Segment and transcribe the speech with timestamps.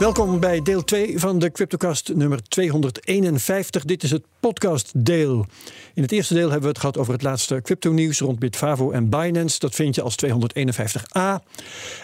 [0.00, 3.84] Welkom bij deel 2 van de Cryptocast nummer 251.
[3.84, 5.46] Dit is het podcastdeel.
[5.94, 9.08] In het eerste deel hebben we het gehad over het laatste crypto-nieuws rond Bitfavo en
[9.08, 9.58] Binance.
[9.58, 11.44] Dat vind je als 251a.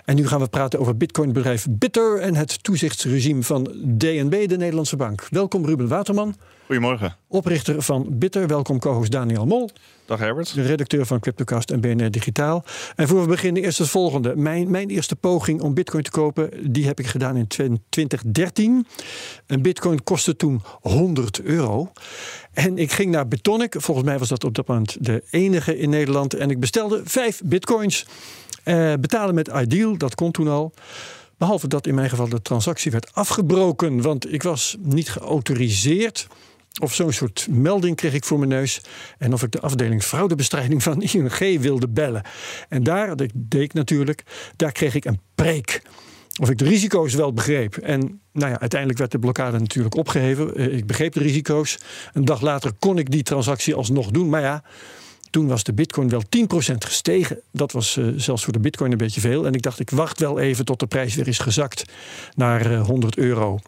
[0.05, 4.97] En nu gaan we praten over Bitcoin-bedrijf Bitter en het toezichtsregime van DNB, de Nederlandse
[4.97, 5.27] bank.
[5.31, 6.35] Welkom Ruben Waterman.
[6.67, 7.17] Goedemorgen.
[7.29, 8.47] Oprichter van Bitter.
[8.47, 9.71] Welkom co-host Daniel Mol.
[10.05, 10.55] Dag Herbert.
[10.55, 12.65] De redacteur van Cryptocast en BNR Digitaal.
[12.97, 14.37] En voor we beginnen eerst het volgende.
[14.37, 17.47] Mijn, mijn eerste poging om bitcoin te kopen, die heb ik gedaan in
[17.89, 18.87] 2013.
[19.47, 21.93] Een bitcoin kostte toen 100 euro.
[22.53, 23.75] En ik ging naar Bitonic.
[23.79, 26.35] Volgens mij was dat op dat moment de enige in Nederland.
[26.35, 28.07] En ik bestelde vijf bitcoins.
[28.63, 30.73] Eh, betalen met Ideal, dat kon toen al.
[31.39, 34.03] Behalve dat in mijn geval de transactie werd afgebroken.
[34.03, 36.29] Want ik was niet geautoriseerd
[36.81, 38.81] of zo'n soort melding kreeg ik voor mijn neus.
[39.19, 42.23] En of ik de afdeling fraudebestrijding van ING wilde bellen.
[42.69, 44.23] En daar, dat deed natuurlijk,
[44.57, 45.83] daar kreeg ik een preek.
[46.41, 47.77] Of ik de risico's wel begreep.
[47.77, 50.55] En nou ja, uiteindelijk werd de blokkade natuurlijk opgeheven.
[50.55, 51.79] Eh, ik begreep de risico's.
[52.13, 54.29] Een dag later kon ik die transactie alsnog doen.
[54.29, 54.63] Maar ja,
[55.31, 56.23] toen was de bitcoin wel
[56.73, 57.41] 10% gestegen.
[57.53, 59.47] Dat was uh, zelfs voor de bitcoin een beetje veel.
[59.47, 61.85] En ik dacht, ik wacht wel even tot de prijs weer is gezakt
[62.35, 63.59] naar uh, 100 euro.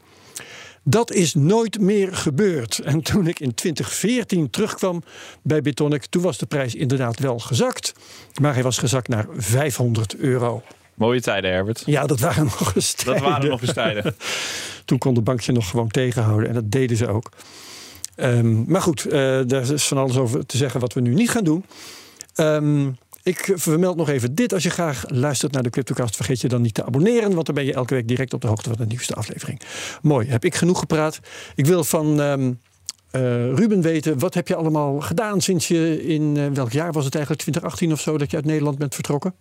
[0.91, 2.79] Dat is nooit meer gebeurd.
[2.79, 5.03] En toen ik in 2014 terugkwam
[5.43, 7.93] bij Bitonic, toen was de prijs inderdaad wel gezakt.
[8.41, 10.63] Maar hij was gezakt naar 500 euro.
[10.95, 11.83] Mooie tijden, Herbert.
[11.87, 13.23] Ja, dat waren nog eens tijden.
[13.23, 14.17] Dat waren nog eens tijden.
[14.85, 16.49] toen kon de bankje nog gewoon tegenhouden.
[16.49, 17.31] En dat deden ze ook.
[18.17, 19.13] Um, maar goed, uh,
[19.47, 21.65] daar is van alles over te zeggen wat we nu niet gaan doen.
[22.37, 22.99] Um,
[23.29, 24.53] ik vermeld nog even dit.
[24.53, 27.35] Als je graag luistert naar de CryptoCast, vergeet je dan niet te abonneren.
[27.35, 29.61] Want dan ben je elke week direct op de hoogte van de nieuwste aflevering.
[30.03, 31.21] Mooi, heb ik genoeg gepraat.
[31.55, 32.61] Ik wil van um,
[33.13, 33.21] uh,
[33.55, 37.15] Ruben weten, wat heb je allemaal gedaan sinds je in, uh, welk jaar was het
[37.15, 39.35] eigenlijk, 2018 of zo, dat je uit Nederland bent vertrokken?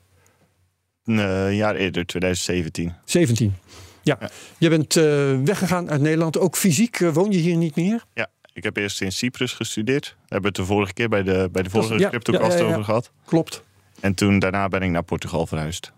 [1.05, 2.93] Een uh, jaar eerder, 2017.
[3.05, 3.55] 17.
[4.01, 4.17] Ja.
[4.19, 4.29] ja.
[4.57, 5.03] Je bent uh,
[5.43, 6.99] weggegaan uit Nederland, ook fysiek.
[6.99, 8.03] Woon je hier niet meer?
[8.13, 10.03] Ja, ik heb eerst in Cyprus gestudeerd.
[10.03, 12.65] Daar hebben we het de vorige keer bij de, bij de vorige ja, CryptoCast ja,
[12.65, 13.11] over gehad.
[13.25, 13.63] Klopt.
[13.99, 15.91] En toen daarna ben ik naar Portugal verhuisd.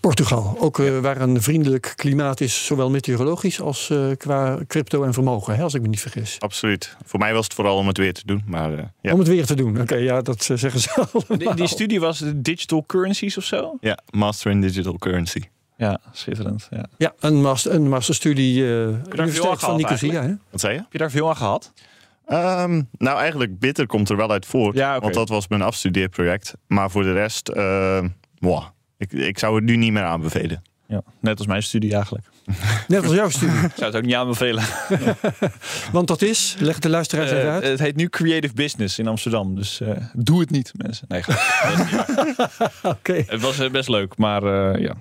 [0.00, 5.12] Portugal, ook uh, waar een vriendelijk klimaat is, zowel meteorologisch als uh, qua crypto en
[5.12, 6.36] vermogen, hè, als ik me niet vergis.
[6.38, 6.96] Absoluut.
[7.04, 8.42] Voor mij was het vooral om het weer te doen.
[8.46, 9.12] Maar, uh, ja.
[9.12, 11.38] Om het weer te doen, oké, okay, ja, dat zeggen ze allemaal.
[11.38, 13.76] Die, die studie was digital currencies of zo?
[13.80, 15.40] Ja, master in digital currency.
[15.76, 16.66] Ja, schitterend.
[16.70, 20.22] Ja, ja een, master, een masterstudie uh, Universiteit van Nicosia.
[20.22, 20.34] Hè?
[20.50, 20.78] Wat zei je?
[20.78, 21.72] Heb je daar veel aan gehad?
[22.32, 24.76] Um, nou, eigenlijk Bitter komt er wel uit voort.
[24.76, 25.00] Ja, okay.
[25.00, 26.54] Want dat was mijn afstudeerproject.
[26.66, 28.04] Maar voor de rest, uh,
[28.38, 28.64] wow,
[28.98, 30.62] ik, ik zou het nu niet meer aanbevelen.
[30.86, 32.24] Ja, net als mijn studie eigenlijk.
[32.88, 33.56] Net als jouw studie.
[33.56, 34.64] Ik zou het ook niet aanbevelen.
[35.92, 37.62] Want dat is, leg de luisteraars even uit.
[37.62, 39.54] Uh, het heet nu Creative Business in Amsterdam.
[39.54, 41.04] Dus uh, doe het niet, mensen.
[41.08, 41.20] Nee,
[42.82, 42.88] Oké.
[42.88, 43.24] Okay.
[43.26, 44.42] Het was uh, best leuk, maar
[44.80, 44.94] ja,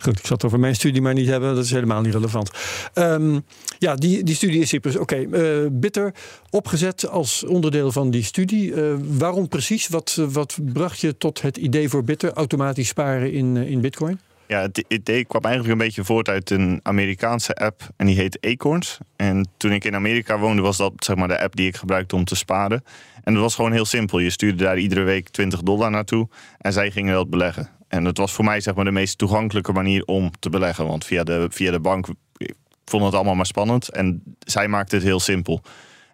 [0.00, 1.54] Goed, ik zat het over mijn studie maar niet hebben.
[1.54, 2.50] Dat is helemaal niet relevant.
[2.94, 3.44] Um,
[3.78, 4.96] ja, die, die studie is Cyprus.
[4.96, 6.14] Oké, uh, Bitter
[6.50, 8.70] opgezet als onderdeel van die studie.
[8.70, 9.88] Uh, waarom precies?
[9.88, 12.32] Wat, wat bracht je tot het idee voor Bitter?
[12.32, 14.20] Automatisch sparen in, uh, in bitcoin?
[14.52, 17.88] Ja, het kwam eigenlijk een beetje voort uit een Amerikaanse app.
[17.96, 18.98] En die heet Acorns.
[19.16, 22.16] En toen ik in Amerika woonde, was dat zeg maar de app die ik gebruikte
[22.16, 22.84] om te sparen.
[23.24, 24.18] En dat was gewoon heel simpel.
[24.18, 26.28] Je stuurde daar iedere week 20 dollar naartoe.
[26.58, 27.68] En zij gingen dat beleggen.
[27.88, 30.86] En dat was voor mij zeg maar de meest toegankelijke manier om te beleggen.
[30.86, 33.88] Want via de, via de bank ik vond het allemaal maar spannend.
[33.88, 35.62] En zij maakte het heel simpel.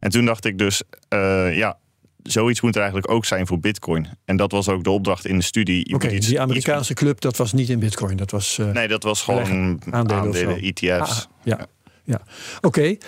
[0.01, 0.83] En toen dacht ik dus,
[1.15, 1.79] uh, ja,
[2.33, 4.09] zoiets moet er eigenlijk ook zijn voor Bitcoin.
[4.25, 5.95] En dat was ook de opdracht in de studie.
[5.95, 7.01] Oké, okay, die Amerikaanse iets...
[7.01, 8.17] club, dat was niet in Bitcoin.
[8.17, 8.59] Dat was.
[8.61, 11.11] Uh, nee, dat was gewoon aandelen, aandelen ETF's.
[11.11, 11.67] Ah, ja, ja.
[12.05, 12.21] ja.
[12.61, 12.67] oké.
[12.67, 12.99] Okay.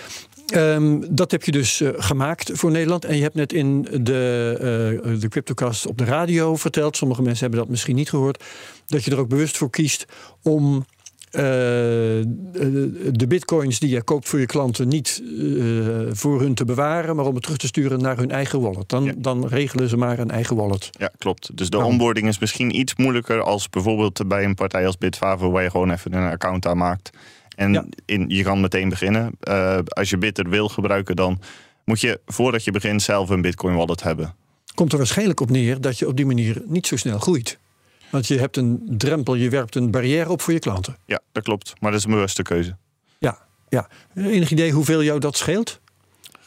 [0.53, 3.05] Um, dat heb je dus uh, gemaakt voor Nederland.
[3.05, 6.97] En je hebt net in de, uh, de CryptoCast op de radio verteld.
[6.97, 8.43] Sommige mensen hebben dat misschien niet gehoord.
[8.85, 10.05] Dat je er ook bewust voor kiest
[10.41, 10.85] om
[11.31, 15.23] de bitcoins die je koopt voor je klanten niet
[16.11, 18.89] voor hun te bewaren, maar om het terug te sturen naar hun eigen wallet.
[18.89, 19.13] Dan, ja.
[19.17, 20.89] dan regelen ze maar een eigen wallet.
[20.91, 21.57] Ja, klopt.
[21.57, 25.63] Dus de onboarding is misschien iets moeilijker als bijvoorbeeld bij een partij als Bitfavo, waar
[25.63, 27.09] je gewoon even een account aanmaakt.
[27.55, 27.85] En ja.
[28.05, 29.31] in, je kan meteen beginnen.
[29.49, 31.39] Uh, als je Bitter wil gebruiken, dan
[31.85, 34.35] moet je voordat je begint zelf een Bitcoin wallet hebben.
[34.75, 37.59] Komt er waarschijnlijk op neer dat je op die manier niet zo snel groeit.
[38.11, 40.97] Want je hebt een drempel, je werpt een barrière op voor je klanten.
[41.05, 41.73] Ja, dat klopt.
[41.79, 42.75] Maar dat is een bewuste keuze.
[43.17, 43.37] Ja,
[43.69, 43.87] ja.
[44.15, 45.79] Enig idee hoeveel jou dat scheelt?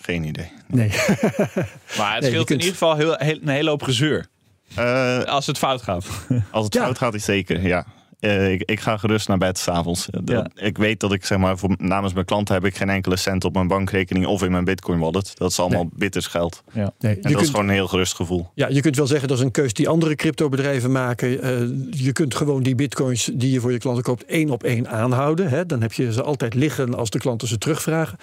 [0.00, 0.52] Geen idee.
[0.66, 0.88] Nee.
[1.98, 4.26] maar het nee, scheelt in ieder geval heel, heel, een hele hoop gezeur.
[4.74, 6.06] Eh, Als het fout gaat.
[6.50, 6.82] als het Ja.
[6.82, 7.86] fout gaat, is zeker, ja.
[8.24, 10.08] Eh, ik, ik ga gerust naar bed s'avonds.
[10.10, 10.46] Uh, Ja.
[10.54, 13.44] Ik weet dat ik, zeg maar, voor, namens mijn klanten heb ik geen enkele cent
[13.44, 15.32] op mijn bankrekening of in mijn Bitcoin wallet.
[15.38, 15.90] Dat is allemaal Nee.
[15.94, 16.62] bitters geld.
[16.72, 18.50] Nee, En je, dat is gewoon een heel gerust gevoel.
[18.54, 21.42] ja, je kunt wel zeggen dat is een keus die andere cryptobedrijven maken.
[21.42, 21.60] Eh,
[21.90, 25.48] je kunt gewoon die bitcoins die je voor je klanten koopt één op één aanhouden.
[25.48, 25.66] Hè.
[25.66, 28.18] Dan heb je ze altijd liggen als de klanten ze terugvragen.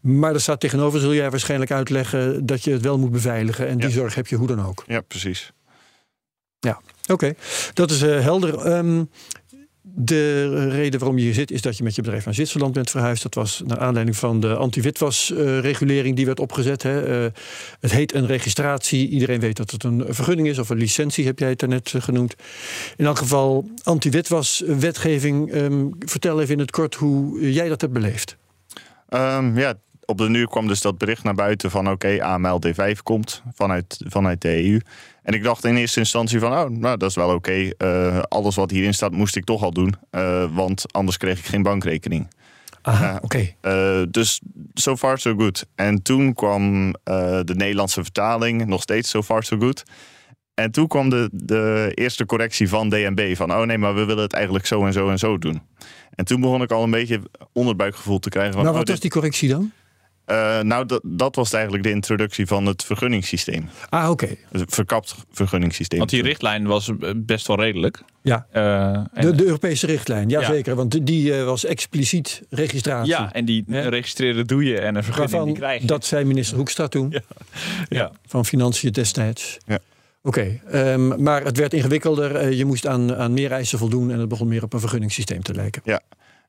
[0.00, 3.68] Maar er staat tegenover, zul jij waarschijnlijk uitleggen dat je het wel moet beveiligen.
[3.68, 3.94] En die Ja.
[3.94, 4.84] zorg heb je hoe dan ook.
[4.86, 5.54] Ja, precies.
[7.12, 7.34] Oké,
[7.74, 8.58] dat is eh, helder.
[8.58, 9.04] Ehm,
[9.94, 12.90] de reden waarom je hier zit is dat je met je bedrijf naar Zwitserland bent
[12.90, 13.22] verhuisd.
[13.22, 16.82] Dat was naar aanleiding van de anti-witwasregulering die werd opgezet.
[16.82, 17.24] Hè.
[17.24, 17.32] Eh,
[17.80, 19.08] het heet een registratie.
[19.08, 22.02] Iedereen weet dat het een vergunning is of een licentie, heb jij het daarnet eh,
[22.02, 22.34] genoemd.
[22.96, 25.52] In elk geval anti-witwaswetgeving.
[25.52, 28.36] Ehm, vertel even in het kort hoe jij dat hebt beleefd.
[29.08, 29.74] Ehm, ja,
[30.06, 34.00] op de nu kwam dus dat bericht naar buiten van oké, AML D5 komt vanuit,
[34.06, 34.80] vanuit de EU.
[35.22, 37.70] En ik dacht in eerste instantie van, oh, nou, dat is wel oké.
[37.78, 41.44] Eh, alles wat hierin staat moest ik toch al doen, eh, want anders kreeg ik
[41.44, 42.28] geen bankrekening.
[42.82, 43.18] Aha, Ja.
[43.22, 43.54] oké.
[43.60, 44.40] Eh, dus
[44.74, 45.66] so far so good.
[45.74, 49.82] En toen kwam eh, de Nederlandse vertaling, nog steeds so far so good.
[50.54, 54.22] En toen kwam de, de eerste correctie van DNB van, oh nee, maar we willen
[54.22, 55.62] het eigenlijk zo en zo en zo doen.
[56.14, 57.20] En toen begon ik al een beetje
[57.52, 58.52] onderbuikgevoel te krijgen.
[58.52, 59.72] Van, Nou, oh, wat was die correctie dan?
[60.26, 63.68] Eh, nou, dat, dat was eigenlijk de introductie van het vergunningssysteem.
[63.88, 64.28] Ah, oké.
[64.50, 65.98] Het verkapt vergunningssysteem.
[65.98, 68.02] Want die richtlijn was eh, best wel redelijk.
[68.22, 68.46] Ja.
[68.50, 68.62] Eh,
[68.92, 70.40] en- De, de Europese richtlijn, Ja.
[70.40, 70.74] jazeker.
[70.74, 73.10] Want die eh, was expliciet registratie.
[73.12, 73.88] ja, en die Hè?
[73.88, 75.86] registreren doe je en een vergunning Waarvan, die krijg je.
[75.86, 77.10] dat zei minister Hoekstra toen.
[77.10, 77.20] Ja.
[77.88, 78.10] Ja.
[78.26, 79.58] Van Financiën destijds.
[79.66, 79.78] Ja.
[80.22, 82.52] Oké, ehm, maar het werd ingewikkelder.
[82.52, 84.10] Je moest aan, aan meer eisen voldoen.
[84.10, 85.82] En het begon meer op een vergunningssysteem te lijken.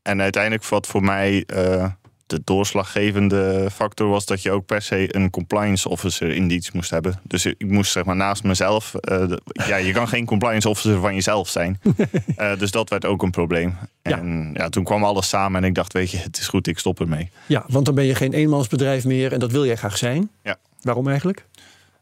[0.02, 1.86] En uiteindelijk wat voor mij eh,
[2.28, 6.90] de doorslaggevende factor was dat je ook per se een compliance officer in dienst moest
[6.90, 7.20] hebben.
[7.24, 11.00] Dus ik moest zeg maar naast mezelf, eh, de- ja, je kan geen compliance officer
[11.00, 11.80] van jezelf zijn.
[12.36, 13.76] Eh, dus dat werd ook een probleem.
[14.02, 16.80] En ja, toen kwam alles samen en ik dacht, weet je, het is goed, ik
[16.80, 17.30] stop ermee.
[17.46, 19.34] Ja, want dan ben je geen eenmansbedrijf meer.
[19.34, 20.30] En dat wil jij graag zijn.
[20.44, 20.56] Ja.
[20.82, 21.46] Waarom eigenlijk?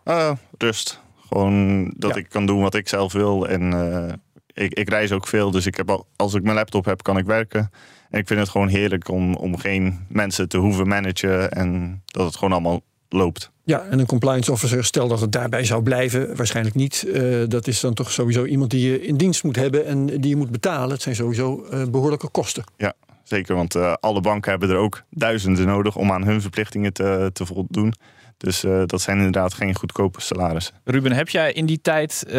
[0.03, 0.99] Eh, rust.
[1.27, 2.15] Gewoon dat Ja.
[2.19, 3.47] ik kan doen wat ik zelf wil.
[3.47, 3.73] En
[4.53, 7.17] ik, ik reis ook veel, dus ik heb al, als ik mijn laptop heb, kan
[7.17, 7.71] ik werken.
[8.15, 12.35] Ik vind het gewoon heerlijk om, om geen mensen te hoeven managen en dat het
[12.35, 13.51] gewoon allemaal loopt.
[13.63, 17.05] Ja, en een compliance officer, stel dat het daarbij zou blijven, waarschijnlijk niet.
[17.13, 20.29] Eh, dat is dan toch sowieso iemand die je in dienst moet hebben en die
[20.29, 20.89] je moet betalen.
[20.89, 22.63] Het zijn sowieso eh, behoorlijke kosten.
[23.23, 27.29] Zeker, want eh, alle banken hebben er ook duizenden nodig om aan hun verplichtingen te,
[27.33, 27.93] te voldoen.
[28.37, 30.75] Dus eh, dat zijn inderdaad geen goedkope salarissen.
[30.83, 32.33] Ruben, heb jij in die tijd eh,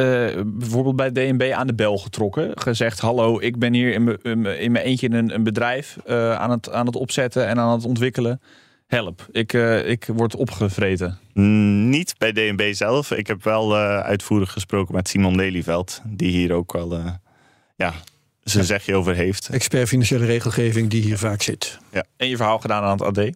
[0.44, 2.50] bijvoorbeeld bij DNB aan de bel getrokken?
[2.54, 6.87] Gezegd, hallo, ik ben hier in mijn- eentje een, een bedrijf eh, aan, het, aan
[6.87, 8.40] het opzetten en aan het ontwikkelen.
[8.87, 11.19] Help, ik, eh, ik word opgevreten.
[11.32, 13.10] Mm, Niet bij DNB zelf.
[13.10, 17.06] Ik heb wel eh, uitvoerig gesproken met Simon Lelyveld, die hier ook wel eh,
[17.76, 17.93] ja,
[18.43, 19.48] zijn zegje over heeft.
[19.48, 21.78] Expert financiële regelgeving die hier vaak zit.
[22.16, 23.31] En je verhaal gedaan aan het AD?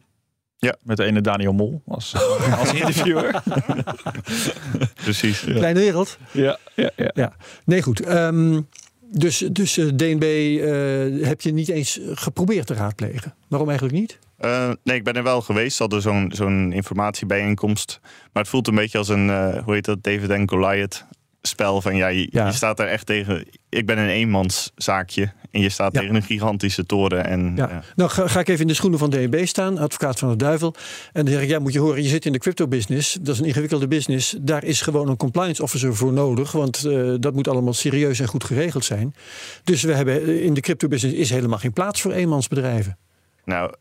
[0.60, 0.76] Ja.
[0.82, 2.14] Met de ene Daniel Mol als,
[2.60, 3.42] als interviewer.
[5.04, 5.40] Precies.
[5.40, 6.18] Kleine wereld.
[6.32, 7.10] ja, ja, ja.
[7.14, 7.32] Ja,
[7.64, 8.00] nee goed.
[8.00, 8.60] Ehm,
[9.12, 13.34] dus dus eh, DNB eh, heb je niet eens geprobeerd te raadplegen.
[13.48, 14.18] Waarom eigenlijk niet?
[14.40, 15.76] Eh, nee, ik ben er wel geweest.
[15.76, 18.00] Ze hadden zo'n zo'n informatiebijeenkomst.
[18.02, 21.06] Maar het voelt een beetje als een, eh, hoe heet dat, David en Goliath
[21.42, 21.80] spel.
[21.82, 22.46] Van ja je, Ja.
[22.46, 23.46] je staat er echt tegen.
[23.68, 25.32] Ik ben een eenmanszaakje.
[25.50, 26.00] En je staat Ja.
[26.00, 27.24] tegen een gigantische toren.
[27.24, 27.68] En, Ja.
[27.68, 27.82] ja.
[27.96, 30.74] Nou ga, ga ik even in de schoenen van DNB staan, advocaat van de duivel.
[31.12, 33.18] En dan zeg ik, ja moet je horen, je zit in de crypto business.
[33.20, 34.36] Dat is een ingewikkelde business.
[34.40, 36.52] Daar is gewoon een compliance officer voor nodig.
[36.52, 39.14] Want eh, dat moet allemaal serieus en goed geregeld zijn.
[39.64, 42.98] Dus we hebben eh, in de crypto business is helemaal geen plaats voor eenmansbedrijven.
[43.44, 43.72] Nou,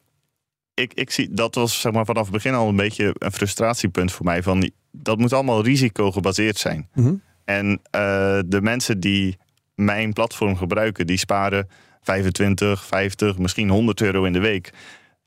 [0.74, 4.12] ik, ik zie, dat was zeg maar, vanaf het begin al een beetje een frustratiepunt
[4.12, 4.44] voor mij.
[4.44, 6.88] Van, dat moet allemaal risicogebaseerd zijn.
[6.94, 7.14] Mhm.
[7.50, 9.38] En eh, de mensen die
[9.76, 11.70] mijn platform gebruiken, die sparen
[12.02, 14.74] 25, 50, misschien 100 euro in de week.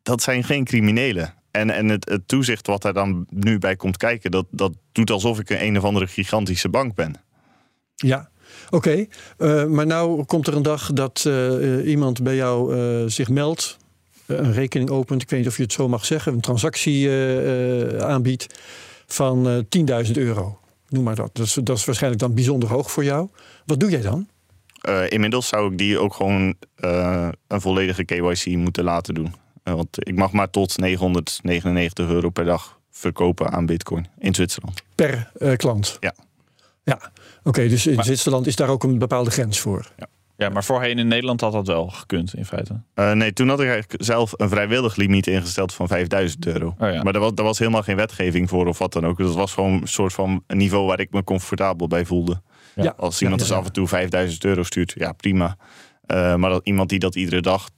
[0.03, 1.35] Dat zijn geen criminelen.
[1.51, 5.39] En, en het, toezicht wat er dan nu bij komt kijken, dat, dat doet alsof
[5.39, 7.15] ik een, een of andere gigantische bank ben.
[7.95, 8.31] Ja,
[8.71, 9.07] oké.
[9.39, 12.75] Eh, maar nou komt er een dag dat eh, iemand bij jou
[13.11, 13.79] zich meldt,
[14.27, 17.11] een rekening opent, ik weet niet of je het zo mag zeggen, een transactie
[18.01, 18.47] aanbiedt
[19.07, 20.62] van eh 10.000 euro.
[20.93, 21.31] Noem maar dat.
[21.33, 23.29] Dat is, dat is waarschijnlijk dan bijzonder hoog voor jou.
[23.67, 24.29] Wat doe jij dan?
[24.81, 29.35] Eh, inmiddels zou ik die ook gewoon eh, een volledige KYC moeten laten doen.
[29.63, 34.83] Eh, want ik mag maar tot 999 euro per dag verkopen aan Bitcoin in Zwitserland.
[34.95, 35.97] Per klant?
[36.01, 36.15] Ja.
[36.85, 37.13] Ja,
[37.45, 37.69] oké.
[37.69, 39.93] dus in Maar- Zwitserland is daar ook een bepaalde grens voor.
[39.97, 40.07] Ja,
[40.43, 42.81] Ja, maar voorheen in Nederland had dat wel gekund in feite.
[42.95, 46.75] Eh, nee, toen had ik eigenlijk zelf een vrijwillig limiet ingesteld van 5000 euro.
[46.79, 47.03] Oh ja.
[47.03, 49.17] Maar daar was, daar was helemaal geen wetgeving voor of wat dan ook.
[49.17, 52.41] Dus dat was gewoon een soort van niveau waar ik me comfortabel bij voelde.
[52.75, 52.95] Ja.
[52.97, 55.57] Als iemand Ja, dus ja, af en toe 5000 euro stuurt, ja prima.
[56.07, 57.69] Eh, maar dat iemand die dat iedere dag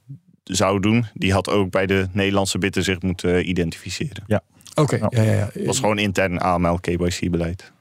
[0.43, 4.23] zou doen, die had ook bij de Nederlandse bitter zich moeten identificeren.
[4.75, 5.07] Oké, Ja.
[5.09, 5.49] ja, ja, ja.
[5.53, 7.73] Het was gewoon intern AML KYC-beleid.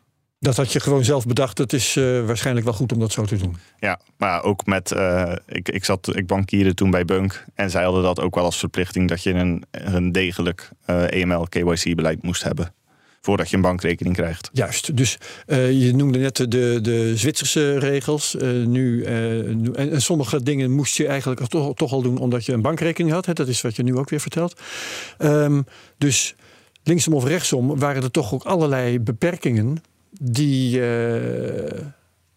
[0.44, 1.58] Dat had je gewoon zelf bedacht.
[1.58, 3.56] Het is eh, waarschijnlijk wel goed om dat zo te doen.
[3.78, 4.92] Ja, maar ook met.
[4.92, 7.44] eh, ik, ik, zat, ik bankierde toen bij Bunk.
[7.54, 11.46] En zij hadden dat ook wel als verplichting dat je een, een degelijk eh EML
[11.48, 12.72] KYC-beleid moest hebben.
[13.20, 14.50] Voordat je een bankrekening krijgt.
[14.52, 14.96] Juist.
[14.96, 18.36] Dus eh, je noemde net de, de Zwitserse regels.
[18.36, 19.14] Eh, nu, eh,
[19.54, 22.62] nu- en, en sommige dingen moest je eigenlijk toch, toch al doen omdat je een
[22.62, 23.26] bankrekening had.
[23.26, 23.32] Hè?
[23.32, 24.60] Dat is wat je nu ook weer vertelt.
[25.18, 25.62] Ehm,
[25.98, 26.34] dus
[26.82, 29.82] linksom of rechtsom waren er toch ook allerlei beperkingen
[30.20, 31.80] die eh,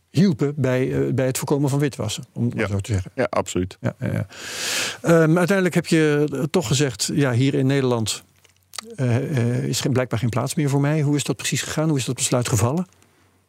[0.09, 2.23] hielpen bij, eh, bij het voorkomen van witwassen.
[2.33, 2.67] Om Ja.
[2.67, 3.11] zo te zeggen.
[3.15, 3.77] Ja, absoluut.
[3.81, 4.27] Ja, ja, ja.
[5.01, 8.23] Ehm, uiteindelijk heb je toch gezegd, ja, hier in Nederland
[8.95, 11.01] eh, is geen, blijkbaar geen plaats meer voor mij.
[11.01, 11.89] Hoe is dat precies gegaan?
[11.89, 12.87] Hoe is dat besluit gevallen?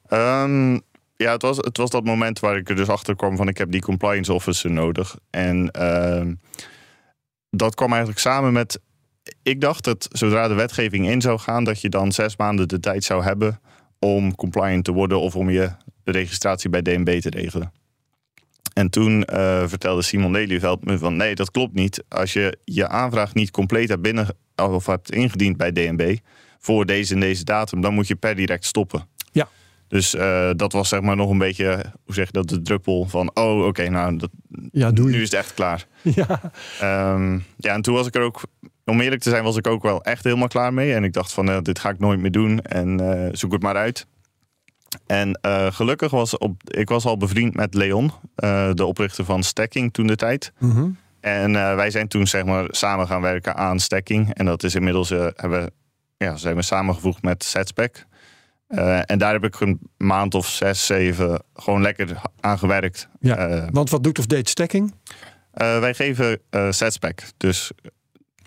[0.08, 0.72] Ehm,
[1.16, 3.58] ja, het was, het was dat moment waar ik er dus achter kwam van ik
[3.58, 5.16] heb die compliance officer nodig.
[5.30, 6.34] En ehm,
[7.50, 8.80] dat kwam eigenlijk samen met.
[9.42, 12.80] Ik dacht dat zodra de wetgeving in zou gaan, dat je dan zes maanden de
[12.80, 13.60] tijd zou hebben
[13.98, 15.70] om compliant te worden of om je
[16.04, 17.72] registratie bij DNB te regelen.
[18.72, 22.04] En toen eh, vertelde Simon Lelyveld me van nee, dat klopt niet.
[22.08, 24.26] Als je je aanvraag niet compleet hebt binnen
[24.56, 26.16] of hebt ingediend bij DNB
[26.58, 29.08] voor deze en deze datum, dan moet je per direct stoppen.
[29.32, 29.48] Ja.
[29.88, 33.06] Dus eh, dat was zeg maar nog een beetje, hoe zeg je dat, de druppel
[33.06, 34.30] van oh oké, nou dat,
[34.72, 35.86] Ja, nu is het echt klaar.
[36.14, 38.40] Ja, Ehm, ja, en toen was ik er ook,
[38.88, 40.94] om eerlijk te zijn, was ik ook wel echt helemaal klaar mee.
[40.94, 43.62] En ik dacht van, eh, dit ga ik nooit meer doen en eh, zoek het
[43.62, 44.06] maar uit.
[45.06, 48.12] En eh, gelukkig was op, ik was al bevriend met Leon,
[48.74, 50.52] de oprichter van Stacking toen de tijd.
[50.58, 50.88] Mhm.
[51.20, 54.34] En wij zijn toen zeg maar samen gaan werken aan Stacking.
[54.34, 55.72] En dat is inmiddels, hebben, we-
[56.16, 58.06] ja, zijn we samengevoegd met Setspec.
[58.68, 63.08] Eh, en daar heb ik een maand of zes, zeven gewoon lekker aan gewerkt.
[63.20, 63.68] Ja.
[63.70, 64.94] Want wat doet of deed stacking?
[65.52, 66.38] wij geven
[66.70, 67.70] setspec, dus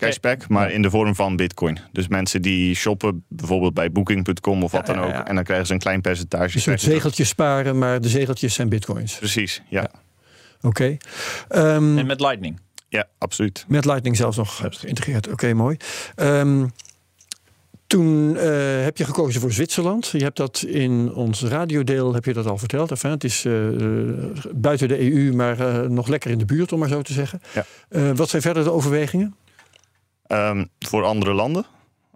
[0.06, 1.78] cashback, maar in de vorm van bitcoin.
[1.92, 5.10] Dus mensen die shoppen bijvoorbeeld bij booking.com of wat Ja, dan ook.
[5.10, 5.26] ja.
[5.26, 6.54] En dan krijgen ze een klein percentage.
[6.56, 9.16] Een soort zegeltjes sparen, maar de zegeltjes zijn bitcoins.
[9.18, 9.90] Precies, ja.
[10.60, 10.96] Oké.
[11.48, 12.60] Ehm, En met Lightning.
[12.88, 13.64] Ja, absoluut.
[13.68, 14.78] met Lightning zelfs nog Absoluut.
[14.78, 15.28] geïntegreerd.
[15.28, 15.76] Oké, mooi.
[16.14, 16.66] Ehm,
[17.86, 18.44] toen eh,
[18.82, 20.06] heb je gekozen voor Zwitserland.
[20.08, 22.90] Je hebt dat in ons radiodeel heb je dat al verteld.
[22.90, 24.14] Enfin, het is eh, eh,
[24.54, 27.40] buiten de EU, maar eh, nog lekker in de buurt, om maar zo te zeggen.
[27.54, 27.64] Ja.
[27.88, 29.34] Eh, wat zijn verder de overwegingen?
[30.26, 31.66] Ehm, voor andere landen?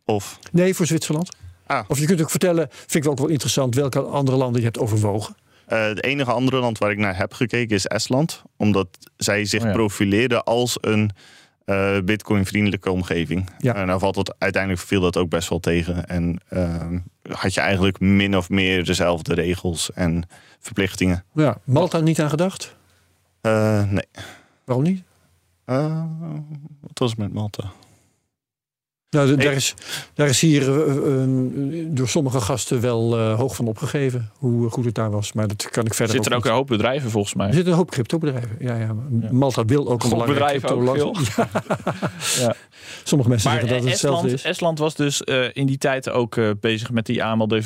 [0.04, 0.38] Of?
[0.52, 1.36] Nee, voor Zwitserland.
[1.66, 1.84] Ah.
[1.88, 4.78] Of je kunt ook vertellen, vind ik ook wel interessant, welke andere landen je hebt
[4.78, 5.34] overwogen.
[5.66, 8.42] Eh, het enige andere land waar ik naar heb gekeken is Estland.
[8.56, 9.72] Omdat zij zich Oh ja.
[9.72, 11.10] profileerden als een
[11.64, 13.50] eh, bitcoin-vriendelijke omgeving.
[13.58, 13.75] Ja.
[13.75, 16.06] En nou valt het, uiteindelijk viel dat ook best wel tegen.
[16.06, 16.98] En ehm,
[17.32, 20.28] had je eigenlijk min of meer dezelfde regels en
[20.60, 21.25] verplichtingen.
[21.32, 22.76] Ja, Malta niet aan gedacht?
[23.40, 24.06] Eh, nee.
[24.64, 25.02] Waarom niet?
[26.80, 27.64] Wat was het met Malta?
[29.16, 29.75] Nou, daar, is,
[30.14, 31.28] daar is hier eh, eh,
[31.88, 34.30] door sommige gasten wel eh, hoog van opgegeven.
[34.38, 35.32] Hoe goed het daar was.
[35.32, 36.46] Maar dat kan ik Er verder zitten ook niet.
[36.52, 37.46] een hoop bedrijven volgens mij.
[37.46, 38.56] Er zitten een hoop cryptobedrijven.
[38.58, 38.94] Ja, ja.
[39.30, 41.28] Malta wil ook een belangrijk ook cryptoland.
[41.28, 41.44] veel.
[42.46, 42.54] Ja.
[43.04, 44.42] Sommige mensen Maar zeggen dat het hetzelfde Estland, is.
[44.50, 47.64] Estland was dus eh, in die tijd ook eh, bezig met die AML D5.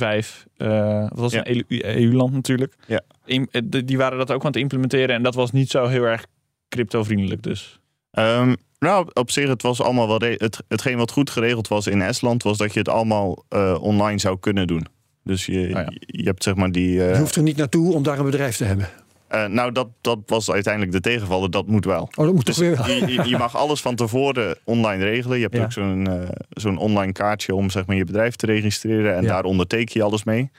[0.57, 1.47] eh dat was Ja.
[1.49, 2.75] een EU-land natuurlijk.
[2.87, 3.01] Ja.
[3.25, 5.15] In- de- die waren dat ook aan het implementeren.
[5.15, 6.27] En dat was niet zo heel erg
[6.69, 7.81] crypto-vriendelijk dus.
[8.11, 10.19] Ehm, nou, op zich, het was allemaal wel.
[10.21, 14.19] Het, hetgeen wat goed geregeld was in Estland, was dat je het allemaal eh, online
[14.19, 14.87] zou kunnen doen.
[15.25, 15.89] Dus je, ja.
[15.97, 17.05] je, hebt zeg maar die.
[17.05, 18.89] eh, Je hoeft er niet naartoe om daar een bedrijf te hebben.
[19.29, 21.51] eh, nou, dat, dat was uiteindelijk de tegenvaller.
[21.51, 22.03] Dat moet wel.
[22.15, 22.87] Oh, dat moet toch weer wel.
[23.27, 25.37] Je, mag alles van tevoren online regelen.
[25.37, 25.63] Je hebt Ja.
[25.65, 29.17] ook zo'n eh, zo'n online kaartje om zeg maar, je bedrijf te registreren.
[29.17, 29.29] En Ja.
[29.29, 30.51] daar onderteken je alles mee.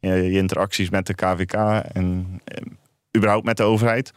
[0.00, 1.52] Je, je interacties met de KVK
[1.92, 2.40] en
[3.16, 4.12] überhaupt met de overheid.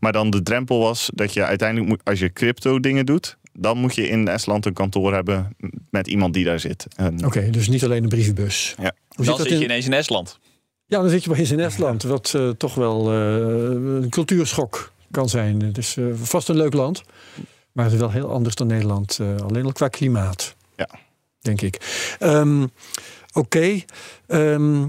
[0.00, 3.36] Maar dan de drempel was dat je uiteindelijk, moet, als je crypto dingen doet...
[3.52, 5.56] dan moet je in Estland een kantoor hebben
[5.90, 6.86] met iemand die daar zit.
[6.96, 8.74] En, Oké, dus niet alleen een brievenbus.
[8.78, 8.82] Ja.
[8.82, 9.70] Hoe Dan zit dat zit je in?
[9.70, 10.38] ineens in Estland.
[10.86, 12.02] Ja, dan zit je maar eens in Estland.
[12.02, 15.62] Wat eh, toch wel eh, een cultuurschok kan zijn.
[15.62, 17.02] Het is eh, vast een leuk land.
[17.72, 19.18] Maar het is wel heel anders dan Nederland.
[19.20, 20.56] eh, alleen al qua klimaat.
[20.76, 20.88] Ja.
[21.40, 21.76] Denk ik.
[22.18, 22.66] Ehm,
[23.32, 23.80] Oké.
[24.26, 24.86] Ehm,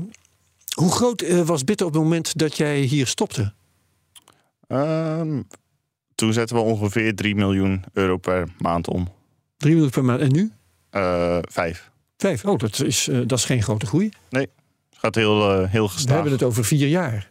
[0.75, 3.53] hoe groot was Bitter op het moment dat jij hier stopte?
[4.71, 5.41] Ehm,
[6.15, 9.07] toen zetten we ongeveer 3 miljoen euro per maand om.
[9.57, 10.19] 3 miljoen per maand.
[10.21, 10.51] En nu?
[10.89, 11.89] Eh, vijf.
[12.17, 12.45] Vijf.
[12.45, 14.09] Oh, dat is, eh, dat is geen grote groei.
[14.29, 14.49] Het
[14.91, 16.13] gaat heel, eh, heel We gestaag.
[16.13, 17.29] hebben het over vier jaar.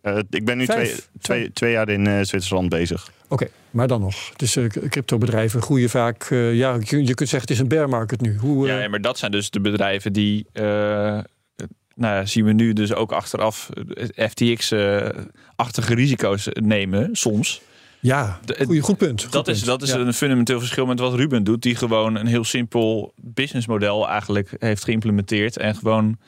[0.00, 0.88] Eh, ik ben nu Vijf?
[0.90, 3.10] twee, twee, twee jaar in eh, Zwitserland bezig.
[3.28, 4.32] Oké, maar dan nog.
[4.36, 6.22] Dus eh, cryptobedrijven groeien vaak.
[6.30, 8.36] eh, ja, je, je kunt zeggen het is een bear market nu.
[8.38, 11.18] Hoe, Ja, maar dat zijn dus de bedrijven die, eh,
[11.96, 13.70] nou zien we nu dus ook achteraf
[14.16, 17.60] FTX-achtige risico's nemen soms.
[18.00, 19.22] ja goeie, goed punt.
[19.22, 19.96] goed Dat is, dat is Ja.
[19.98, 24.84] een fundamenteel verschil met wat Ruben doet, die gewoon een heel simpel businessmodel eigenlijk heeft
[24.84, 26.18] geïmplementeerd en gewoon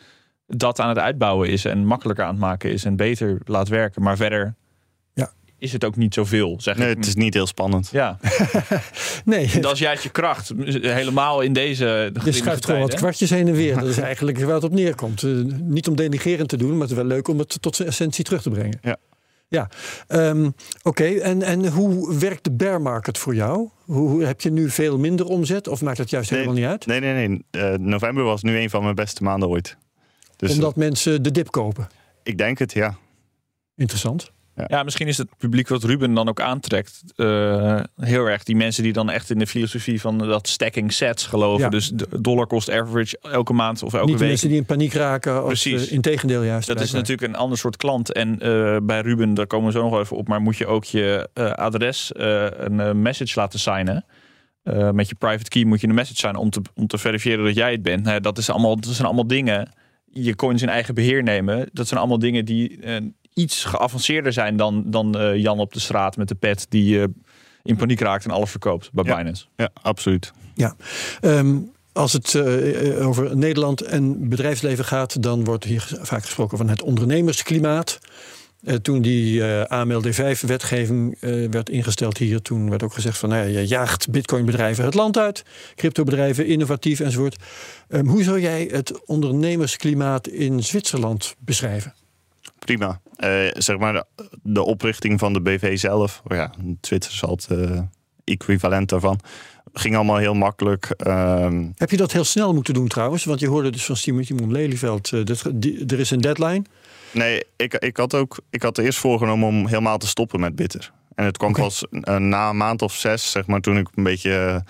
[0.46, 4.02] dat aan het uitbouwen is en makkelijker aan het maken is en beter laat werken.
[4.02, 4.54] Maar verder.
[5.58, 6.96] Is het ook niet zoveel, zeg Nee, ik.
[6.96, 7.88] het is niet heel spannend.
[7.92, 8.18] Ja,
[9.24, 10.52] Nee, dat is juist je kracht.
[10.64, 13.74] Helemaal in deze je schuift gewoon wat kwartjes heen en weer.
[13.80, 15.22] Dat is eigenlijk waar het op neerkomt.
[15.22, 15.30] Eh,
[15.62, 18.24] niet om denigerend te doen, maar het is wel leuk om het tot zijn essentie
[18.24, 18.78] terug te brengen.
[18.82, 18.96] Ja.
[19.50, 19.68] Ja,
[20.06, 20.50] Ehm,
[20.82, 21.04] oké.
[21.04, 23.68] En, en hoe werkt de bear market voor jou?
[23.84, 26.70] Hoe, hoe- heb je nu veel minder omzet of maakt het juist Nee, helemaal niet
[26.70, 26.86] uit?
[26.86, 27.44] Nee, nee, nee.
[27.50, 29.76] Eh, november was nu een van mijn beste maanden ooit.
[30.36, 31.88] Dus Omdat mensen de dip kopen.
[32.22, 32.96] ik denk het, ja.
[33.76, 34.30] Interessant.
[34.66, 38.82] Ja, misschien is het publiek wat Ruben dan ook aantrekt eh, heel erg die mensen
[38.82, 41.64] die dan echt in de filosofie van dat stacking sets geloven.
[41.64, 41.68] Ja.
[41.68, 44.28] Dus dollar cost average elke maand of elke niet week.
[44.28, 45.40] mensen die in paniek raken.
[45.40, 45.86] Of, Precies.
[45.86, 46.68] eh, integendeel juist.
[46.68, 48.12] Dat is natuurlijk een ander soort klant.
[48.12, 50.66] En eh, bij Ruben, daar komen we zo nog wel even op, maar moet je
[50.66, 54.04] ook je adres een message laten signen.
[54.92, 57.54] Met je private key moet je een message signen om te, om te verifiëren dat
[57.54, 58.04] jij het bent.
[58.04, 59.72] Nou, dat, is allemaal, dat zijn allemaal dingen.
[60.04, 61.68] Je coins in eigen beheer nemen.
[61.72, 62.78] Dat zijn allemaal dingen die
[63.38, 67.06] iets geavanceerder zijn dan, dan eh, Jan op de straat met de pet die eh,
[67.62, 69.16] in paniek raakt en alles verkoopt bij Ja.
[69.16, 69.44] Binance.
[69.56, 70.32] Ja, absoluut.
[71.20, 71.56] Ehm,
[71.92, 76.82] als het eh, over Nederland en bedrijfsleven gaat, dan wordt hier vaak gesproken van het
[76.82, 77.98] ondernemersklimaat.
[78.64, 83.48] Eh, toen die eh AMLD5-wetgeving eh, werd ingesteld hier, toen werd ook gezegd van nou
[83.48, 87.36] ja, je jaagt bitcoinbedrijven het land uit, cryptobedrijven, innovatief enzovoort.
[87.88, 91.94] Ehm, hoe zou jij het ondernemersklimaat in Zwitserland beschrijven?
[92.58, 93.00] Prima.
[93.18, 94.04] Eh, zeg maar de,
[94.42, 97.80] de oprichting van de BV zelf, oh ja, Twitter zal het eh,
[98.24, 99.20] equivalent daarvan,
[99.72, 100.84] ging allemaal heel makkelijk.
[100.96, 103.24] Ehm, Heb je dat heel snel moeten doen trouwens?
[103.24, 105.28] Want je hoorde dus van Simon, Lelyveld, eh,
[105.88, 106.62] er is een deadline.
[107.12, 110.92] nee, ik, ik had ook, ik had eerst voorgenomen om helemaal te stoppen met Bitter.
[111.14, 111.84] En het kwam pas
[112.18, 114.64] na een maand of zes, zeg maar, toen ik een beetje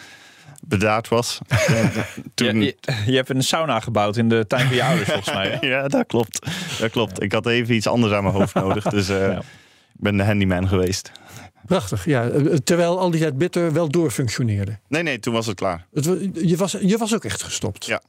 [0.66, 1.38] bedaard was.
[2.34, 5.34] toen, Je, je, je hebt een sauna gebouwd in de tuin van je ouders volgens
[5.34, 5.48] mij.
[5.60, 5.66] hè?
[5.66, 6.46] Ja, dat klopt.
[6.78, 7.22] Dat klopt.
[7.22, 8.84] Ik had even iets anders aan mijn hoofd nodig.
[8.98, 9.38] Dus eh, Ja.
[9.38, 9.44] ik
[10.04, 11.12] ben de handyman geweest.
[11.66, 12.28] Prachtig, ja.
[12.28, 14.78] eh, Terwijl al die tijd Bitter wel doorfunctioneerde.
[14.88, 15.86] Nee, nee, toen was het klaar.
[15.92, 17.84] Het, je, was, je was ook echt gestopt.
[17.86, 18.02] Ja.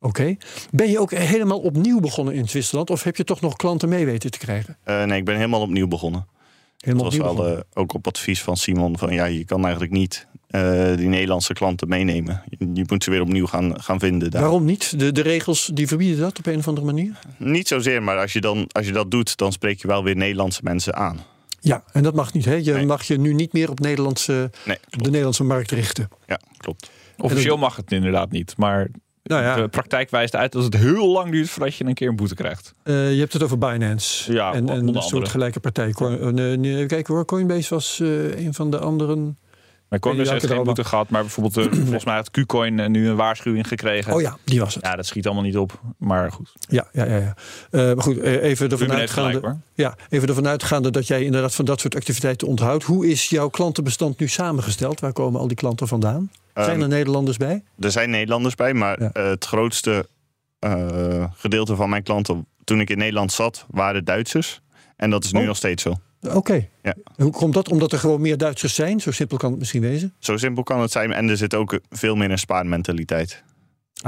[0.00, 0.36] Oké.
[0.70, 2.90] Ben je ook helemaal opnieuw begonnen in Zwitserland?
[2.90, 4.76] Of heb je toch nog klanten mee weten te krijgen?
[4.84, 6.20] Eh, nee, ik ben helemaal opnieuw begonnen.
[6.20, 7.66] Het Helemaal was opnieuw wel begonnen.
[7.74, 11.52] eh, ook op advies van Simon van ja, je kan eigenlijk niet eh, die Nederlandse
[11.52, 12.42] klanten meenemen.
[12.74, 14.30] Je, moet ze weer opnieuw gaan, gaan vinden.
[14.30, 14.40] Daar.
[14.42, 14.98] Waarom niet?
[14.98, 17.18] De, de regels die verbieden dat op een of andere manier?
[17.36, 20.16] Niet zozeer, maar als je, dan, als je dat doet, dan spreek je wel weer
[20.16, 21.18] Nederlandse mensen aan.
[21.60, 22.44] Ja, en dat mag niet.
[22.44, 22.54] Hè?
[22.54, 22.86] Je Nee.
[22.86, 25.04] mag je nu niet meer op, Nederlandse, Nee, op de.
[25.04, 26.08] Nederlandse markt richten.
[26.26, 26.90] Ja, klopt.
[27.18, 28.88] Officieel mag het inderdaad niet, maar
[29.22, 32.08] Nou ja, de praktijk wijst uit dat het heel lang duurt voordat je een keer
[32.08, 32.74] een boete krijgt.
[32.82, 34.32] eh, je hebt het over Binance.
[34.32, 35.92] Ja, en, een soort gelijke partij.
[35.92, 37.24] Coin- eh, nee, nee, even kijken hoor.
[37.24, 39.38] Coinbase was eh, een van de anderen.
[39.88, 42.88] Maar Coinbase Ja, heeft geen boete gehad, maar bijvoorbeeld eh, volgens mij had Qcoin eh,
[42.88, 44.12] nu een waarschuwing gekregen.
[44.14, 44.84] Oh ja, die was het.
[44.84, 46.52] Ja, dat schiet allemaal niet op, maar goed.
[46.68, 47.16] Ja, ja, ja.
[47.16, 47.34] ja.
[47.70, 49.56] Eh, maar goed, even ervan gelijk uitgaande.
[49.74, 52.84] Ja, even ervan uitgaande dat jij inderdaad van dat soort activiteiten onthoudt.
[52.84, 55.00] Hoe is jouw klantenbestand nu samengesteld?
[55.00, 56.30] Waar komen al die klanten vandaan?
[56.54, 57.62] Zijn Ehm, er Nederlanders bij?
[57.78, 59.10] Er zijn Nederlanders bij, maar Ja.
[59.12, 60.08] het grootste
[60.58, 64.60] eh, gedeelte van mijn klanten toen ik in Nederland zat, waren Duitsers.
[64.96, 65.46] En dat is nu Oh.
[65.46, 65.94] nog steeds zo.
[66.32, 66.68] Oké.
[66.82, 66.94] Ja.
[67.16, 67.68] Hoe komt dat?
[67.68, 69.00] Omdat er gewoon meer Duitsers zijn?
[69.00, 70.14] Zo simpel kan het misschien wezen.
[70.18, 71.12] Zo simpel kan het zijn.
[71.12, 73.42] En er zit ook veel meer een spaarmentaliteit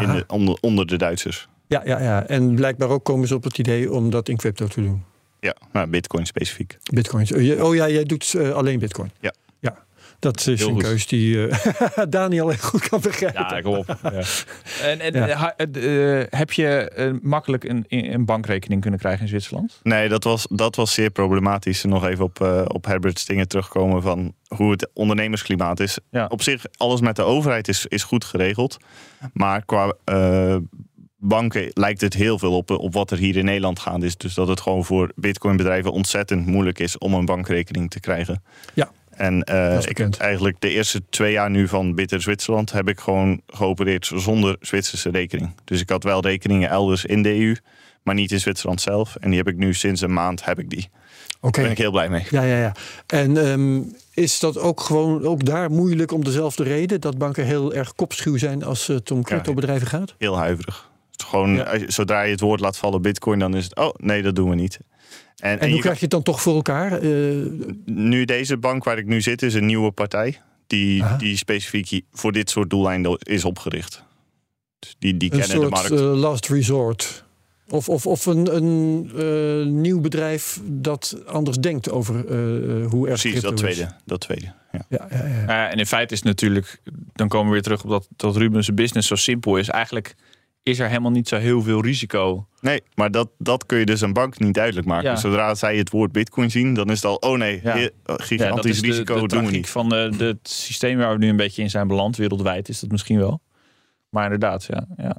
[0.00, 1.48] in de, onder, onder de Duitsers.
[1.68, 2.26] Ja, ja, ja.
[2.26, 5.04] En blijkbaar ook komen ze op het idee om dat in crypto te doen.
[5.40, 6.78] Ja, nou, bitcoin specifiek.
[6.92, 7.32] Bitcoins.
[7.32, 9.10] Oh, Oh ja, jij doet eh, alleen bitcoin.
[9.20, 9.32] Ja.
[10.18, 10.82] Dat is Heel een goed.
[10.82, 13.46] keus die eh, Daniel heel goed kan begrijpen.
[13.50, 13.96] Ja, kom op.
[14.02, 14.10] Ja.
[14.82, 15.26] En, en Ja.
[15.28, 19.80] eh, ha- eh, heb je makkelijk een, een bankrekening kunnen krijgen in Zwitserland?
[19.82, 21.84] Nee, dat was, dat was zeer problematisch.
[21.84, 25.98] Nog even op, op Herbert's dingen terugkomen van hoe het ondernemersklimaat is.
[26.10, 26.26] Ja.
[26.26, 28.76] Op zich, alles met de overheid is, is goed geregeld.
[29.32, 30.56] Maar qua eh,
[31.16, 34.16] banken lijkt het heel veel op, op wat er hier in Nederland gaande is.
[34.16, 38.42] Dus dat het gewoon voor bitcoinbedrijven ontzettend moeilijk is om een bankrekening te krijgen.
[38.74, 43.00] Ja, En eh, ik, eigenlijk de eerste twee jaar nu van Bitter Zwitserland heb ik
[43.00, 45.50] gewoon geopereerd zonder Zwitserse rekening.
[45.64, 47.56] Dus ik had wel rekeningen elders in de EU,
[48.02, 49.16] maar niet in Zwitserland zelf.
[49.20, 50.88] En die heb ik nu sinds een maand heb ik die.
[51.40, 51.50] Oké.
[51.54, 52.24] Daar ben ik heel blij mee.
[52.30, 52.72] Ja, ja, ja.
[53.06, 53.80] En ehm,
[54.14, 57.00] is dat ook gewoon ook daar moeilijk om dezelfde reden?
[57.00, 60.14] Dat banken heel erg kopschuw zijn als het om cryptobedrijven gaat?
[60.18, 60.90] Heel huiverig.
[61.26, 61.74] Gewoon, Ja.
[61.74, 64.48] je- zodra je het woord laat vallen bitcoin, dan is het, oh nee, dat doen
[64.48, 64.78] we niet.
[65.36, 66.92] En, En, en hoe je krijg je het dan toch voor elkaar?
[67.00, 67.10] Eh,
[67.84, 70.40] nu deze bank waar ik nu zit is een nieuwe partij.
[70.66, 71.16] Die, Aha.
[71.16, 74.02] die specifiek voor dit soort doeleinden is opgericht.
[74.78, 75.90] Dus die, die een kennen de markt.
[75.90, 77.24] eh, last resort.
[77.68, 83.20] Of, of, of een, een eh, nieuw bedrijf dat anders denkt over eh, hoe erg
[83.20, 83.58] Precies, dat is.
[83.60, 83.92] tweede.
[84.04, 84.86] Dat tweede ja.
[84.88, 85.42] Ja, ja, ja.
[85.46, 86.80] Ja, en in feite is natuurlijk,
[87.12, 89.68] dan komen we weer terug op dat, dat Ruben's business zo simpel is.
[89.68, 90.14] Eigenlijk
[90.66, 92.46] is er helemaal niet zo heel veel risico.
[92.60, 95.10] Nee, maar dat, dat kun je dus een bank niet duidelijk maken.
[95.10, 95.16] Ja.
[95.16, 97.14] Zodra zij het woord bitcoin zien, dan is het al...
[97.16, 97.76] oh nee, Ja.
[97.76, 99.68] he- gigantisch de, risico de doen we niet.
[99.68, 102.80] van de, de, het systeem waar we nu een beetje in zijn beland, wereldwijd is
[102.80, 103.40] dat misschien wel.
[104.08, 104.86] Maar inderdaad, ja.
[104.96, 105.16] ja.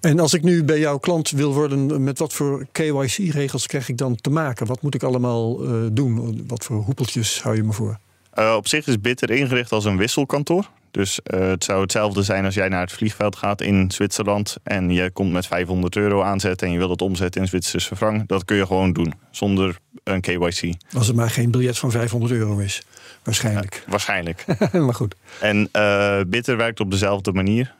[0.00, 3.96] En als ik nu bij jouw klant wil worden, met wat voor KYC-regels krijg ik
[3.96, 4.66] dan te maken?
[4.66, 6.44] Wat moet ik allemaal eh, doen?
[6.46, 7.98] Wat voor hoepeltjes hou je me voor?
[8.38, 10.70] Eh, op zich is Bitter ingericht als een wisselkantoor.
[10.90, 14.90] Dus eh, het zou hetzelfde zijn als jij naar het vliegveld gaat in Zwitserland en
[14.90, 18.28] je komt met 500 euro aanzetten en je wilt het omzetten in Zwitserse frank.
[18.28, 20.74] Dat kun je gewoon doen zonder een KYC.
[20.92, 22.82] Als het maar geen biljet van 500 euro is.
[23.22, 23.84] Waarschijnlijk.
[23.86, 24.44] Waarschijnlijk.
[24.72, 25.14] maar goed.
[25.40, 27.74] En eh, Bitter werkt op dezelfde manier.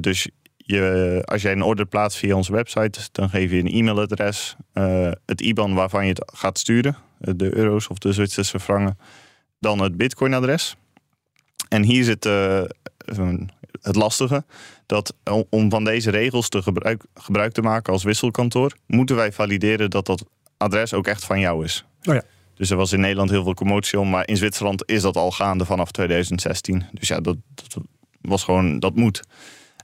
[0.00, 4.56] Dus je, als jij een order plaatst via onze website, dan geef je een e-mailadres,
[5.26, 8.98] het IBAN waarvan je het gaat sturen, de euro's of de Zwitserse frangen,
[9.60, 10.76] dan het Bitcoin-adres.
[11.68, 12.62] En hier zit eh,
[13.82, 14.44] het lastige,
[14.86, 15.14] dat
[15.50, 20.06] om- van deze regels te gebruik, gebruik te maken als wisselkantoor, moeten wij valideren dat
[20.06, 20.24] dat
[20.56, 21.84] adres ook echt van jou is.
[22.04, 22.22] Oh ja.
[22.54, 25.30] Dus er was in Nederland heel veel commotie om, maar in Zwitserland is dat al
[25.30, 26.84] gaande vanaf 2016.
[26.92, 27.76] Dus ja, dat, dat
[28.20, 29.22] was gewoon, dat moet.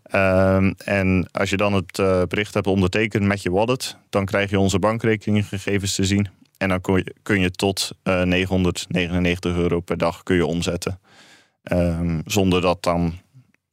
[0.03, 4.51] Ehm, en als je dan het eh, bericht hebt ondertekend met je wallet, dan krijg
[4.51, 6.29] je onze bankrekeninggegevens te zien.
[6.57, 11.01] En dan kun je, kun je tot eh 999 euro per dag kun je omzetten.
[11.63, 13.19] Ehm, zonder dat dan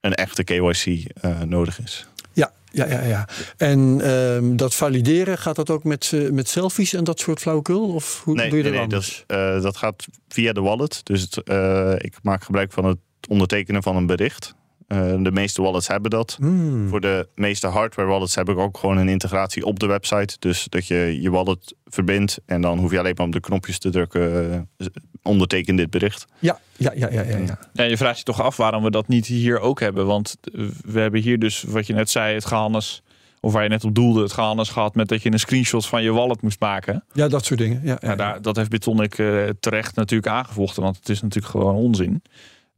[0.01, 2.07] een echte KYC eh, nodig is.
[2.33, 3.01] Ja, ja, ja.
[3.01, 3.27] ja.
[3.57, 7.93] En ehm, dat valideren, gaat dat ook met, eh, met selfies en dat soort flauwekul?
[7.93, 9.23] Of hoe Nee, doe je dat nee, nee, dat, anders?
[9.27, 11.01] eh, dat gaat via de wallet.
[11.03, 11.37] Dus het,
[12.03, 12.97] ik maak gebruik van het
[13.29, 14.53] ondertekenen van een bericht.
[14.91, 16.35] Eh, de meeste wallets hebben dat.
[16.39, 16.87] Hmm.
[16.89, 20.35] Voor de meeste hardware wallets heb ik ook gewoon een integratie op de website.
[20.39, 23.79] Dus dat je je wallet verbindt en dan hoef je alleen maar op de knopjes
[23.79, 24.51] te drukken.
[24.77, 24.87] eh,
[25.23, 26.25] onderteken dit bericht.
[26.39, 27.59] Ja, ja, ja, ja, ja, ja.
[27.73, 30.05] Ja, je vraagt je toch af waarom we dat niet hier ook hebben.
[30.05, 33.03] Want eh, we hebben hier dus, wat je net zei, het gehannes.
[33.39, 36.03] Of waar je net op doelde, het gehannes gehad met dat je een screenshot van
[36.03, 37.03] je wallet moest maken.
[37.13, 37.81] Ja, dat soort dingen.
[37.83, 41.51] Ja, ja, Ja, daar, dat heeft Bitonic eh, terecht natuurlijk aangevochten, want het is natuurlijk
[41.53, 42.21] gewoon onzin.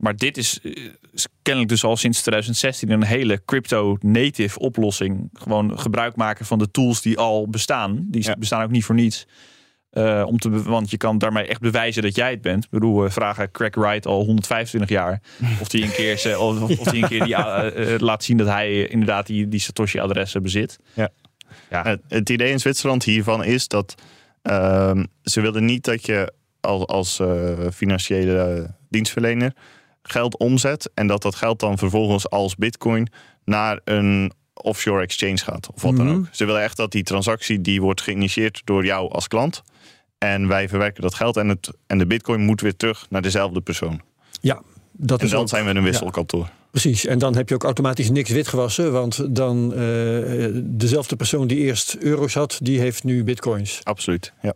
[0.03, 0.71] Maar dit is, eh,
[1.11, 5.29] is kennelijk dus al sinds 2016 een hele crypto-native oplossing.
[5.33, 8.05] Gewoon gebruik maken van de tools die al bestaan.
[8.09, 8.35] Die Ja.
[8.39, 9.27] bestaan ook niet voor niets.
[9.89, 12.63] Eh, om te, want je kan daarmee echt bewijzen dat jij het bent.
[12.63, 15.21] Ik bedoel, we vragen Craig Wright al 125 jaar.
[15.61, 18.47] Of die een keer, ze- of, of die een keer die, eh, laat zien dat
[18.47, 20.79] hij inderdaad die, die Satoshi-adressen bezit.
[20.93, 21.09] Ja.
[21.69, 21.83] Ja.
[21.83, 23.95] Het, het idee in Zwitserland hiervan is dat
[24.41, 27.21] ehm, ze willen niet dat je als, als
[27.73, 29.53] financiële dienstverlener
[30.03, 33.07] geld omzet en dat dat geld dan vervolgens als bitcoin
[33.45, 36.15] naar een offshore exchange gaat of wat dan Mhm.
[36.15, 36.25] ook.
[36.31, 39.61] Ze willen echt dat die transactie die wordt geïnitieerd door jou als klant
[40.17, 43.61] en wij verwerken dat geld en, het, en de bitcoin moet weer terug naar dezelfde
[43.61, 44.01] persoon.
[44.41, 44.61] Ja,
[44.91, 46.49] dat En is dan ook- zijn we een wisselkantoor.
[46.71, 48.91] Precies, en dan heb je ook automatisch niks witgewassen.
[48.91, 53.79] Want dan eh, dezelfde persoon die eerst euro's had, die heeft nu bitcoins.
[53.83, 54.33] Absoluut.
[54.41, 54.53] Ja.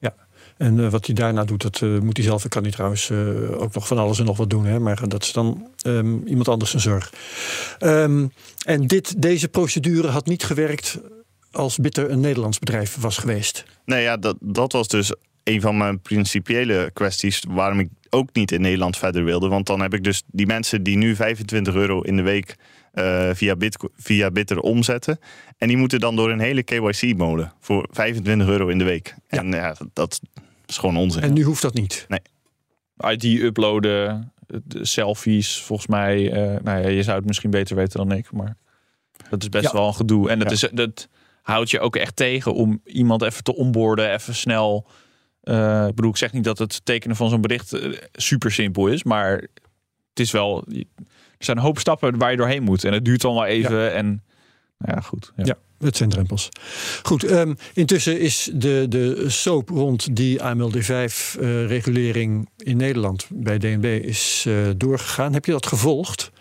[0.57, 2.43] En eh, wat hij daarna doet, dat eh, moet hij zelf.
[2.43, 4.65] Ik kan hij trouwens eh, ook nog van alles en nog wat doen.
[4.65, 7.13] Hè, maar dat is dan ehm, iemand anders zijn zorg.
[7.79, 8.27] Ehm,
[8.65, 10.99] en dit, deze procedure had niet gewerkt
[11.51, 13.65] als Bitter een Nederlands bedrijf was geweest.
[13.85, 18.51] Nee, ja, dat, dat was dus een van mijn principiële kwesties waarom ik ook niet
[18.51, 19.47] in Nederland verder wilde.
[19.47, 22.55] Want dan heb ik dus die mensen die nu 25 euro in de week
[23.33, 25.19] via, Bitco- via Bitter omzetten.
[25.57, 29.15] En die moeten dan door een hele KYC-molen voor 25 euro in de week.
[29.27, 30.19] En ja, dat,
[30.67, 31.21] dat is gewoon onzin.
[31.21, 32.07] En nu hoeft dat niet.
[33.09, 36.31] ID uploaden, de selfies, volgens mij.
[36.31, 38.57] eh, nou ja, je zou het misschien beter weten dan ik, maar
[39.29, 39.71] dat is best Ja.
[39.71, 40.29] wel een gedoe.
[40.29, 40.67] En dat, Ja.
[40.67, 41.07] is, dat
[41.41, 44.87] houdt je ook echt tegen om iemand even te onboorden, even snel.
[45.41, 48.87] eh, ik bedoel, ik zeg niet dat het tekenen van zo'n bericht eh, super simpel
[48.87, 49.31] is, maar
[50.09, 50.63] het is wel.
[50.67, 52.83] Er zijn een hoop stappen waar je doorheen moet.
[52.83, 53.93] En het duurt dan wel even.
[53.93, 54.05] En
[54.77, 55.31] nou ja, goed.
[55.35, 55.43] Ja.
[55.45, 55.55] Ja.
[55.79, 56.49] Het zijn drempels.
[57.03, 64.43] Goed, ehm, intussen is de, de soap rond die AMLD5-regulering in Nederland bij DNB is
[64.47, 65.33] eh, doorgegaan.
[65.33, 66.31] Heb je dat gevolgd?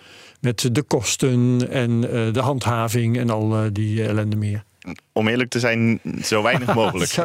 [0.40, 4.64] Met de kosten en eh, de handhaving en al eh, die ellende meer.
[5.12, 7.16] Om eerlijk te zijn, zo weinig mogelijk.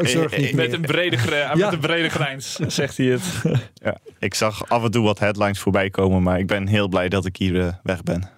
[0.53, 1.55] Met een brede, Ja.
[1.55, 3.21] met een brede grijns, zegt hij het.
[3.73, 7.09] ja, ik zag af en toe wat headlines voorbij komen, maar ik ben heel blij
[7.09, 8.29] dat ik hier eh, weg ben.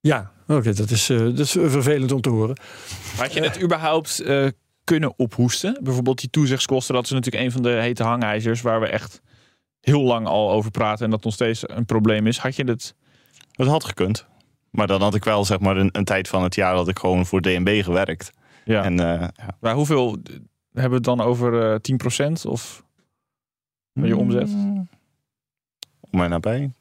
[0.00, 2.56] Ja, oké, dat, is, eh, dat is vervelend om te horen.
[3.16, 4.46] Had je het überhaupt eh,
[4.84, 5.78] kunnen ophoesten?
[5.82, 9.20] Bijvoorbeeld die toezichtskosten, dat is natuurlijk een van de hete hangijzers waar we echt
[9.80, 12.38] heel lang al over praten en dat nog steeds een probleem is.
[12.38, 12.94] Had je het?
[13.52, 14.26] Dat had gekund.
[14.70, 16.98] Maar dan had ik wel zeg maar een, een tijd van het jaar dat ik
[16.98, 18.32] gewoon voor DNB gewerkt.
[18.64, 18.84] Ja.
[18.84, 19.56] En eh, ja.
[19.60, 20.18] Maar hoeveel
[20.72, 22.84] hebben we het dan over eh 10% of
[23.94, 24.48] van je omzet?
[26.00, 26.72] Om mij nabij.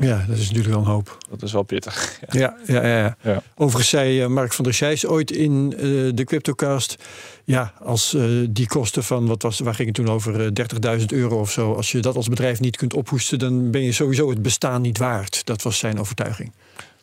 [0.00, 1.18] Ja, dat is natuurlijk wel een hoop.
[1.30, 2.20] Dat is wel pittig.
[2.30, 2.98] Ja, ja, ja.
[2.98, 3.16] ja.
[3.22, 3.42] Ja.
[3.54, 5.80] Overigens zei eh, Mark van der Scheijs ooit in eh,
[6.14, 7.04] de Cryptocast...
[7.44, 11.04] ja, als eh, die kosten van, wat was, waar ging het toen over, eh, 30.000
[11.06, 11.74] euro of zo...
[11.74, 13.38] als je dat als bedrijf niet kunt ophoesten...
[13.38, 15.46] dan ben je sowieso het bestaan niet waard.
[15.46, 16.52] Dat was zijn overtuiging.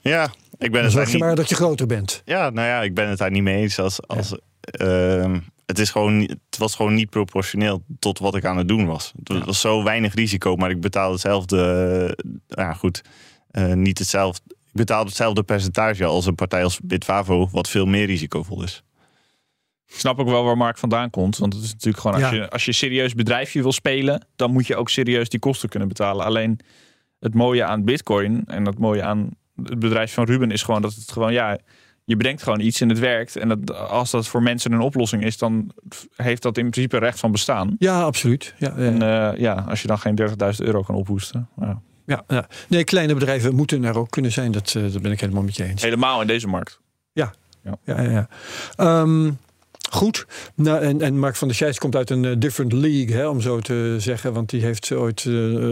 [0.01, 1.23] Ja, ik ben Dan het zorg je niet.
[1.23, 2.21] maar dat je groter bent.
[2.25, 3.79] Ja, nou ja, ik ben het daar niet mee eens.
[3.79, 8.57] Als, als, ehm, het, is gewoon, het was gewoon niet proportioneel tot wat ik aan
[8.57, 9.13] het doen was.
[9.23, 11.57] Het was zo weinig risico, maar ik betaalde hetzelfde.
[12.47, 13.01] eh, ja, goed.
[13.51, 14.41] eh, niet hetzelfde.
[14.47, 18.83] Ik betaalde hetzelfde percentage als een partij als Bitfavo, wat veel meer risicovol is.
[19.87, 21.37] Ik snap ook wel waar Mark vandaan komt.
[21.37, 22.35] Want het is natuurlijk gewoon, als, Ja.
[22.37, 25.87] je, als je serieus bedrijfje wil spelen, dan moet je ook serieus die kosten kunnen
[25.87, 26.25] betalen.
[26.25, 26.59] Alleen
[27.19, 29.29] het mooie aan Bitcoin en het mooie aan
[29.63, 31.57] het bedrijf van Ruben is gewoon dat het gewoon, ja,
[32.09, 33.35] je bedenkt gewoon iets en het werkt.
[33.35, 35.71] En dat, als dat voor mensen een oplossing is, dan
[36.15, 37.75] heeft dat in principe recht van bestaan.
[37.79, 38.53] Ja, absoluut.
[38.57, 38.83] Ja, ja.
[38.83, 41.49] En eh, ja, als je dan geen 30.000 euro kan ophoesten.
[41.59, 41.81] Ja.
[42.05, 42.47] ja, ja.
[42.67, 44.51] Nee, kleine bedrijven moeten er ook kunnen zijn.
[44.51, 45.81] Dat, eh, dat ben ik helemaal met je eens.
[45.81, 46.79] Helemaal in deze markt.
[47.13, 47.33] Ja,
[47.83, 48.27] ja, ja.
[48.75, 49.31] Ehm,
[49.89, 50.25] goed.
[50.55, 53.41] Nou, en, en Mark van der Scheijs komt uit een eh, different league, hè, om
[53.41, 54.33] zo te zeggen.
[54.33, 55.71] Want die heeft ooit eh, eh,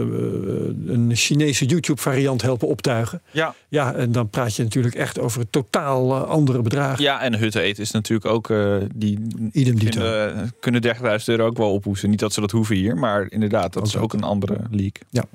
[0.86, 3.22] een Chinese YouTube-variant helpen optuigen.
[3.30, 3.54] Ja.
[3.68, 7.02] Ja, en dan praat je natuurlijk echt over totaal eh, andere bedragen.
[7.04, 9.18] ja, en Hutte Eet is natuurlijk ook, eh, die
[9.52, 10.00] Idem dito.
[10.00, 12.10] vinden, kunnen 30.000 euro ook wel ophoesten.
[12.10, 15.26] Niet dat ze dat hoeven hier, maar inderdaad, dat Ook is ook een andere league.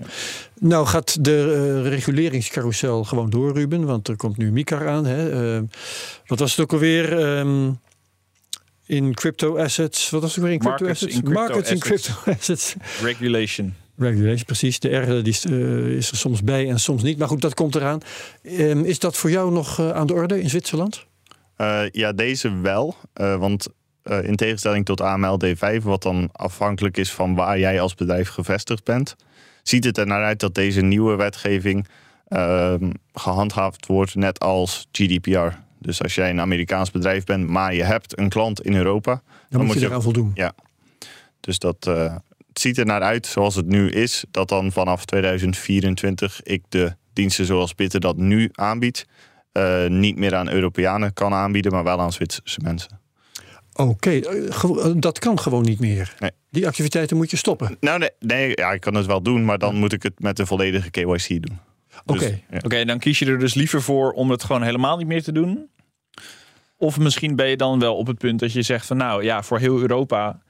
[0.59, 3.85] Nou gaat de eh, reguleringscarousel gewoon door, Ruben.
[3.85, 5.05] Want er komt nu MICAR aan.
[5.05, 5.61] Hè.
[6.25, 7.19] Wat was het ook alweer?
[7.19, 7.71] Ehm,
[8.95, 10.09] in crypto assets.
[10.09, 11.15] Wat was het ook weer in crypto Markets assets?
[11.15, 12.03] in crypto Markets in assets.
[12.05, 12.75] crypto assets.
[13.01, 13.73] Regulation.
[13.97, 14.79] Regulation, precies.
[14.79, 17.17] De R die is, eh, is er soms bij en soms niet.
[17.17, 17.99] Maar goed, dat komt eraan.
[18.43, 21.05] Ehm, is dat voor jou nog eh, aan de orde in Zwitserland?
[21.55, 22.95] Eh, ja, deze wel.
[23.13, 23.67] Eh, want
[24.03, 28.29] eh, in tegenstelling tot AML D5, wat dan afhankelijk is van waar jij als bedrijf
[28.29, 29.15] gevestigd bent,
[29.63, 31.87] ziet het er naar uit dat deze nieuwe wetgeving
[32.27, 35.47] ehm, gehandhaafd wordt net als GDPR.
[35.83, 39.11] Dus als jij een Amerikaans bedrijf bent, maar je hebt een klant in Europa,
[39.49, 40.35] Dan, moet moet je je- eraan voldoen.
[41.39, 42.15] dus dat eh,
[42.47, 46.95] het ziet er naar uit zoals het nu is, dat dan vanaf 2024 ik de
[47.13, 49.05] diensten zoals Bitter dat nu aanbiedt,
[49.51, 53.01] eh, niet meer aan Europeanen kan aanbieden, maar wel aan Zwitserse mensen.
[53.75, 56.13] Oké, eh, dat kan gewoon niet meer.
[56.19, 56.31] Nee.
[56.49, 57.77] Die activiteiten moet je stoppen.
[57.79, 60.37] Nou, nee, nee ja, ik kan het wel doen, maar dan moet ik het met
[60.37, 61.59] de volledige KYC doen.
[62.05, 62.39] Dus, Oké.
[62.49, 62.59] ja.
[62.63, 65.31] Oké, dan kies je er dus liever voor om het gewoon helemaal niet meer te
[65.31, 65.69] doen.
[66.77, 69.43] Of misschien ben je dan wel op het punt dat je zegt van nou ja,
[69.43, 70.41] voor heel Europa.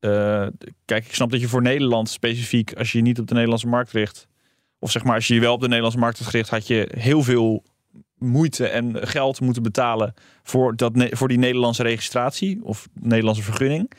[0.00, 0.46] eh,
[0.84, 3.66] kijk, ik snap dat je voor Nederland specifiek, als je je niet op de Nederlandse
[3.66, 4.26] markt richt.
[4.78, 6.88] Of zeg maar, als je je wel op de Nederlandse markt had gericht, had je
[6.98, 7.64] heel veel
[8.18, 13.90] moeite en geld moeten betalen voor, dat, ne- voor die Nederlandse registratie of Nederlandse vergunning.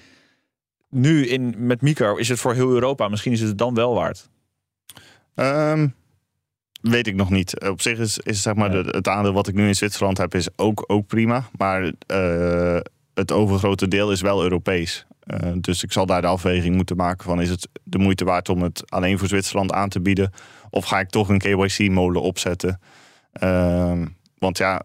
[0.89, 3.07] Nu in, met Micro is het voor heel Europa.
[3.07, 4.29] Misschien is het dan wel waard.
[5.35, 5.87] Ehm,
[6.89, 7.59] weet ik nog niet.
[7.69, 8.81] Op zich is, is zeg maar Ja.
[8.83, 11.49] de- het aandeel wat ik nu in Zwitserland heb, is ook, ook prima.
[11.57, 12.79] Maar eh,
[13.13, 15.05] het overgrote deel is wel Europees.
[15.19, 18.49] Eh, dus ik zal daar de afweging moeten maken van is het de moeite waard
[18.49, 20.31] om het alleen voor Zwitserland aan te bieden?
[20.69, 22.79] Of ga ik toch een KYC-molen opzetten?
[23.31, 24.05] Ehm,
[24.37, 24.81] want ja,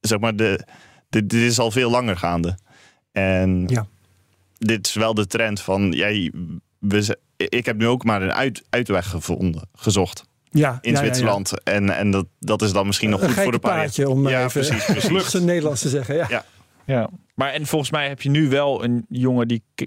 [0.00, 0.66] zeg maar, de,
[1.08, 2.58] dit, dit is al veel langer gaande.
[3.12, 3.86] En Ja.
[4.58, 6.32] dit is wel de trend van, jij,
[6.78, 10.90] we, ik heb nu ook maar een uit, uitweg gevonden, gezocht Ja, in ja, ja,
[10.90, 10.96] ja.
[10.96, 11.62] Zwitserland.
[11.62, 14.28] En, en dat, dat is dan misschien nog Een goed voor de paar paadje om
[14.28, 15.30] Ja, even precies, precies.
[15.30, 16.14] zijn Nederlands te zeggen.
[16.14, 16.26] Ja.
[16.28, 16.44] Ja.
[16.86, 17.08] Ja.
[17.34, 19.86] Maar en volgens mij heb je nu wel een jongen die eh,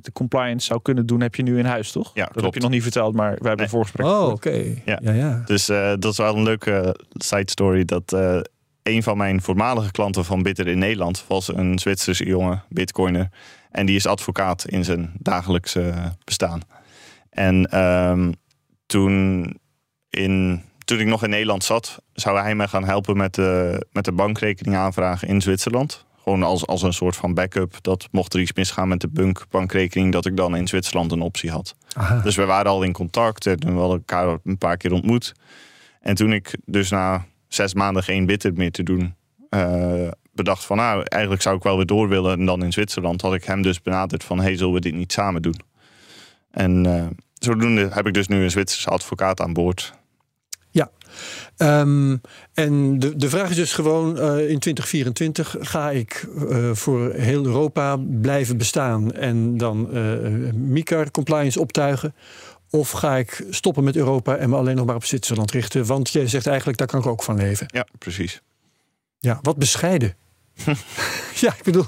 [0.00, 2.10] de compliance zou kunnen doen, heb je nu in huis, toch?
[2.14, 2.44] Ja, dat klopt.
[2.44, 3.64] heb je nog niet verteld, maar we hebben Nee.
[3.64, 4.06] een voorgesprek.
[4.06, 4.74] Oh, oké.
[4.84, 4.98] Ja.
[5.02, 5.42] Ja, ja.
[5.46, 7.84] Dus eh, dat is wel een leuke side story.
[7.84, 8.38] Dat eh,
[8.82, 13.28] een van mijn voormalige klanten van Bitter in Nederland was een Zwitserse jongen, bitcoiner.
[13.70, 16.60] En die is advocaat in zijn dagelijkse bestaan.
[17.30, 18.32] En ehm,
[18.86, 19.44] toen,
[20.16, 24.04] in, toen ik nog in Nederland zat, zou hij me gaan helpen met de, met
[24.04, 26.04] de bankrekening aanvragen in Zwitserland.
[26.22, 27.78] Gewoon als, als een soort van backup.
[27.80, 31.20] Dat mocht er iets misgaan met de bunk bankrekening, dat ik dan in Zwitserland een
[31.20, 31.74] optie had.
[31.92, 32.20] Aha.
[32.20, 35.34] Dus we waren al in contact en we hadden elkaar een paar keer ontmoet.
[36.00, 39.14] En toen ik dus na zes maanden geen bitter meer te doen,
[39.50, 42.38] eh, bedacht van nou, eigenlijk zou ik wel weer door willen.
[42.38, 45.12] En dan in Zwitserland had ik hem dus benaderd van hey, zullen we dit niet
[45.12, 45.60] samen doen?
[46.50, 49.92] En eh, zodoende heb ik dus nu een Zwitserse advocaat aan boord.
[51.56, 52.16] Ehm,
[52.54, 57.44] en de, de vraag is dus gewoon eh, in 2024 ga ik eh, voor heel
[57.44, 60.02] Europa blijven bestaan en dan eh
[60.54, 62.14] MICAR compliance optuigen?
[62.70, 65.86] Of ga ik stoppen met Europa en me alleen nog maar op Zwitserland richten?
[65.86, 67.66] Want jij zegt eigenlijk, daar kan ik ook van leven.
[67.70, 68.40] Ja, precies.
[69.18, 70.14] Ja, wat bescheiden.
[71.44, 71.86] ja, ik bedoel,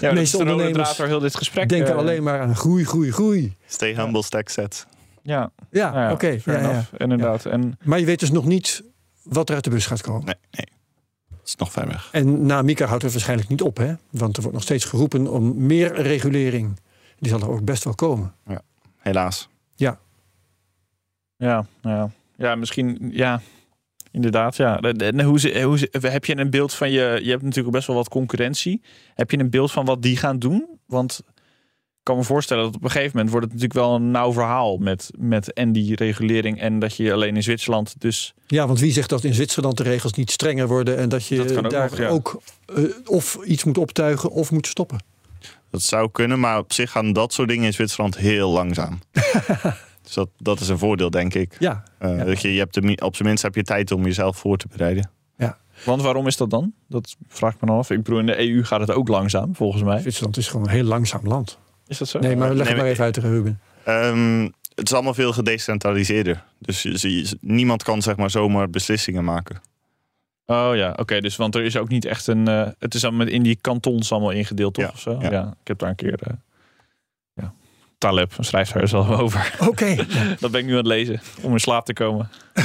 [0.00, 1.68] Ja, de meeste ondernemers heel dit gesprek.
[1.68, 3.56] denken eh, alleen maar aan groei, groei, groei.
[3.66, 4.86] Stay humble, stack set.
[5.26, 6.40] Ja, Ja, nou ja, oké.
[6.40, 6.84] fair ja, ja.
[6.96, 7.46] inderdaad.
[7.46, 8.82] En Maar je weet dus nog niet
[9.22, 10.24] wat er uit de bus gaat komen.
[10.24, 10.66] Nee, nee.
[11.30, 12.08] Dat is nog ver weg.
[12.12, 13.94] En na Mika houdt het waarschijnlijk niet op, hè?
[14.10, 16.80] Want er wordt nog steeds geroepen om meer regulering.
[17.18, 18.34] Die zal er ook best wel komen.
[18.98, 19.48] Helaas.
[19.74, 19.98] Ja,
[21.36, 22.10] Ja, nou ja.
[22.36, 23.40] ja, misschien, ja,
[24.10, 24.56] inderdaad.
[24.56, 24.80] Ja.
[24.80, 27.20] En hoe, ze- hoe, ze- heb je een beeld van je?
[27.22, 28.82] Je hebt natuurlijk best wel wat concurrentie.
[29.14, 30.66] Heb je een beeld van wat die gaan doen?
[30.86, 31.20] Want
[32.04, 34.76] kan me voorstellen dat op een gegeven moment wordt het natuurlijk wel een nauw verhaal
[34.76, 38.92] met, met en die regulering en dat je alleen in Zwitserland dus ja, want wie
[38.92, 41.90] zegt dat in Zwitserland de regels niet strenger worden en dat je Dat ook daar
[41.90, 42.08] nog, ja.
[42.08, 44.98] ook eh, of iets moet optuigen of moet stoppen?
[45.70, 48.98] Dat zou kunnen, maar op zich gaan dat soort dingen in Zwitserland heel langzaam.
[50.04, 51.56] dus dat, dat is een voordeel, denk ik.
[51.58, 52.24] Ja, Eh, Ja.
[52.24, 54.66] dat je, je hebt de, op zijn minst heb je tijd om jezelf voor te
[54.68, 55.10] bereiden.
[55.84, 56.72] Want waarom is dat dan?
[56.88, 57.90] Dat vraag ik me dan af.
[57.90, 60.00] Ik bedoel, in de EU gaat het ook langzaam, volgens mij.
[60.00, 61.58] Zwitserland is gewoon een heel langzaam land.
[61.86, 62.18] Is dat zo?
[62.18, 63.60] Nee, maar leg nee, het maar even uit, Ruben.
[63.84, 64.42] Ehm,
[64.74, 66.42] het is allemaal veel gedecentraliseerder.
[66.58, 69.60] Dus je- je- niemand kan zeg maar zomaar beslissingen maken.
[70.46, 71.20] Oh ja, oké.
[71.20, 72.48] dus want er is ook niet echt een.
[72.48, 74.84] eh, het is allemaal in die kantons allemaal ingedeeld, toch?
[74.84, 75.18] Ja, of zo?
[75.20, 75.30] ja.
[75.30, 75.54] Ja.
[75.62, 76.18] ik heb daar een keer.
[76.22, 76.32] eh,
[77.34, 77.52] ja.
[77.98, 79.54] Taleb schrijft daar zelf over.
[79.68, 79.94] Oké.
[80.40, 82.30] Dat ben ik nu aan het lezen om in slaap te komen.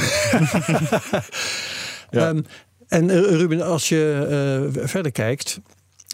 [2.10, 2.28] Ja.
[2.28, 2.40] Ehm,
[2.88, 4.26] en eh, Ruben, als je
[4.74, 5.60] eh, verder kijkt,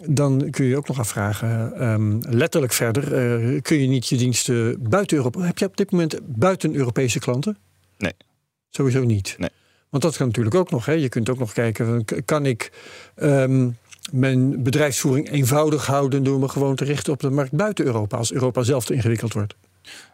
[0.05, 4.17] dan kun je je ook nog afvragen, ehm, letterlijk verder, eh, kun je niet je
[4.17, 5.41] diensten buiten Europa...
[5.41, 7.57] Heb je op dit moment buiten Europese klanten?
[7.97, 8.13] Nee.
[8.69, 9.35] Sowieso niet?
[9.37, 9.49] Nee.
[9.89, 10.85] Want dat kan natuurlijk ook nog.
[10.85, 10.91] Hè?
[10.91, 12.71] Je kunt ook nog kijken, kan ik
[13.15, 13.69] ehm,
[14.11, 16.23] mijn bedrijfsvoering eenvoudig houden...
[16.23, 18.17] door me gewoon te richten op de markt buiten Europa...
[18.17, 19.55] als Europa zelf te ingewikkeld wordt?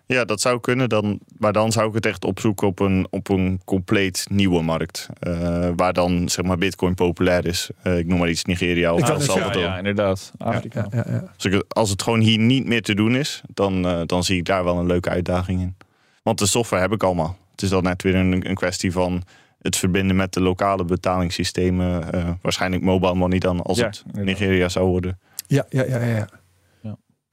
[0.06, 0.90] Ja, dat zou kunnen.
[0.90, 5.08] Dan, maar dan zou ik het echt opzoeken op een, op een compleet nieuwe markt.
[5.20, 7.70] Eh, waar dan zeg maar bitcoin populair is.
[7.84, 9.62] Eh, ik noem maar iets Nigeria of El ja, Salvador.
[9.62, 10.32] ja, inderdaad.
[10.38, 10.88] Afrika.
[10.92, 11.24] Ja, ja.
[11.36, 14.24] Als, ik, het- als het gewoon hier niet meer te doen is, dan, eh, dan
[14.24, 15.76] zie ik daar wel een leuke uitdaging in.
[16.24, 17.38] Want de software heb ik allemaal.
[17.52, 19.24] Het is dan net weer een, een kwestie van
[19.62, 22.12] het verbinden met de lokale betalingssystemen.
[22.14, 24.04] eh, waarschijnlijk mobile money dan, als Ja, het.
[24.12, 25.20] Nigeria zou worden.
[25.48, 26.28] Ja, ja, ja, ja.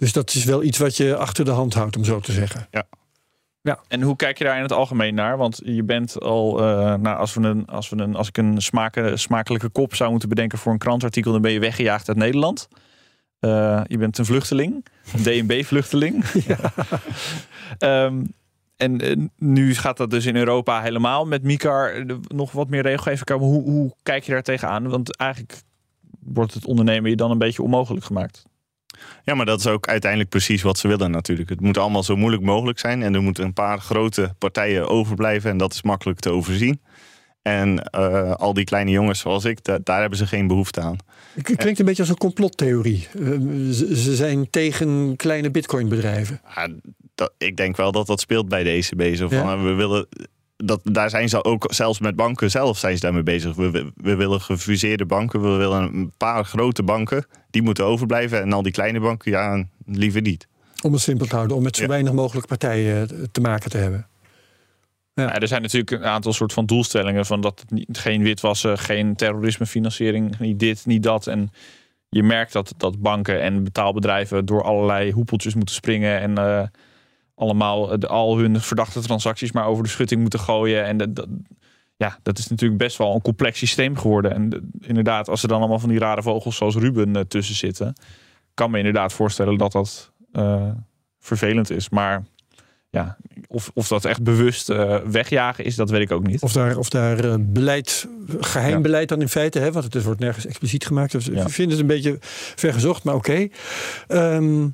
[0.01, 0.07] Ja.
[0.07, 2.69] Dus dat is wel iets wat je achter de hand houdt, om zo te zeggen.
[3.89, 5.37] En hoe kijk je daar in het algemeen naar?
[5.37, 8.63] Want je bent al, eh, nou, als, we een, als, we een, als ik een
[9.15, 12.69] smakelijke kop zou moeten bedenken voor een krantartikel, dan ben je weggejaagd uit Nederland.
[13.39, 16.25] Eh, je bent een vluchteling, een DNB-vluchteling.
[17.79, 18.25] Ehm,
[18.77, 23.25] en eh, nu gaat dat dus in Europa helemaal met MICAR nog wat meer regelgeving
[23.25, 23.47] komen.
[23.47, 24.89] Hoe, hoe kijk je daar tegenaan?
[24.89, 25.63] Want eigenlijk
[26.21, 28.45] wordt het ondernemen je dan een beetje onmogelijk gemaakt.
[29.25, 31.49] Ja, maar dat is ook uiteindelijk precies wat ze willen natuurlijk.
[31.49, 33.03] Het moet allemaal zo moeilijk mogelijk zijn.
[33.03, 35.51] En er moeten een paar grote partijen overblijven.
[35.51, 36.81] En dat is makkelijk te overzien.
[37.43, 40.97] En eh, al die kleine jongens zoals ik, da- daar hebben ze geen behoefte aan.
[41.35, 43.09] Het klinkt een beetje als een complottheorie.
[43.19, 43.23] Eh,
[43.73, 46.41] ze, zijn tegen kleine bitcoinbedrijven.
[46.55, 46.69] Ja,
[47.15, 49.17] dat, ik denk wel dat dat speelt bij de ECB.
[49.17, 49.53] Zo van, Ja.
[49.55, 50.07] eh, we willen,
[50.57, 53.55] dat, daar zijn ze ook, zelfs met banken zelf zijn ze daarmee bezig.
[53.55, 55.41] We, we, we willen gefuseerde banken.
[55.43, 57.27] We willen een paar grote banken.
[57.51, 58.41] Die moeten overblijven.
[58.41, 60.47] En al die kleine banken, ja, liever niet.
[60.83, 61.89] Om het simpel te houden, om met zo Ja.
[61.89, 64.07] weinig mogelijk partijen eh, te maken te hebben.
[65.15, 65.23] Ja.
[65.23, 68.79] Ja, er zijn natuurlijk een aantal soort van doelstellingen van dat het niet, geen witwassen,
[68.79, 71.27] geen terrorismefinanciering, niet dit, niet dat.
[71.27, 71.51] En
[72.09, 76.63] je merkt dat, dat banken en betaalbedrijven door allerlei hoepeltjes moeten springen en eh,
[77.35, 80.85] allemaal de, al hun verdachte transacties maar over de schutting moeten gooien.
[80.85, 81.27] En dat-
[82.01, 84.33] ja, dat is natuurlijk best wel een complex systeem geworden.
[84.35, 87.55] En de- inderdaad, als er dan allemaal van die rare vogels zoals Ruben eh, tussen
[87.55, 87.93] zitten,
[88.55, 90.71] kan me inderdaad voorstellen dat dat eh,
[91.19, 91.89] vervelend is.
[91.89, 92.25] Maar
[92.91, 93.17] ja,
[93.49, 96.43] of, of dat echt bewust eh, wegjagen is, dat weet ik ook niet.
[96.43, 98.09] Of daar, of daar beleid,
[98.41, 98.81] geheim Ja.
[98.81, 101.13] beleid dan in feite, hè, want het wordt nergens expliciet gemaakt.
[101.13, 101.43] Dus Ja.
[101.43, 102.17] Ik vind het een beetje
[102.57, 103.49] vergezocht, maar oké.
[104.07, 104.69] Ehm,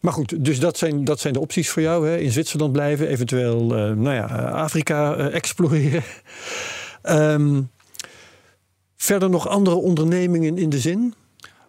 [0.00, 2.08] maar goed, dus dat zijn, dat zijn de opties voor jou.
[2.08, 2.18] Hè.
[2.18, 6.02] In Zwitserland blijven, eventueel eh, nou ja, eh, Afrika eh, exploreren.
[7.02, 7.62] Ehm,
[8.96, 11.14] verder nog andere ondernemingen in de zin?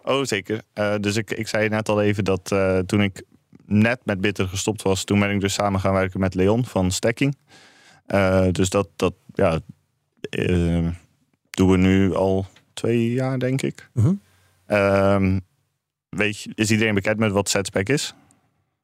[0.04, 0.62] Oh, zeker.
[1.00, 2.54] Dus ik, ik zei net al even dat
[2.86, 3.22] toen ik
[3.66, 6.90] net met Bitter gestopt was, toen ben ik dus samen gaan werken met Leon van
[6.90, 7.36] Stacking.
[8.52, 9.60] Dus dat, dat ja,
[10.30, 10.88] eh,
[11.50, 13.88] doen we nu al twee jaar, denk ik.
[13.92, 14.14] Mhm.
[14.66, 15.38] Ehm,
[16.08, 18.14] weet je, is iedereen bekend met wat Setspec is?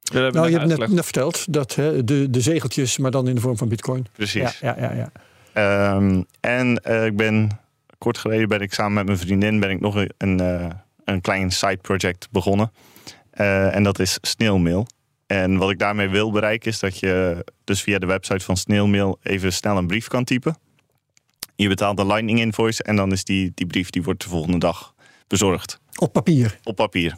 [0.09, 3.35] Dat Nou, je hebt net, net verteld dat hè, de, de zegeltjes, maar dan in
[3.35, 4.07] de vorm van bitcoin.
[4.13, 4.59] Precies.
[4.59, 5.11] Ja, ja, ja, ja.
[5.53, 7.59] Ehm, en eh, ik ben
[7.97, 10.67] kort geleden ben ik samen met mijn vriendin ben ik nog een, een, eh,
[11.03, 12.71] een klein side project begonnen.
[13.31, 14.87] Eh, en dat is Snailmail.
[15.27, 19.19] En wat ik daarmee wil bereiken is dat je dus via de website van Snailmail
[19.23, 20.57] even snel een brief kan typen.
[21.55, 24.57] Je betaalt een Lightning invoice en dan is die, die brief die wordt de volgende
[24.57, 24.93] dag
[25.27, 25.79] bezorgd.
[25.95, 26.59] Op papier.
[26.63, 27.17] Op papier.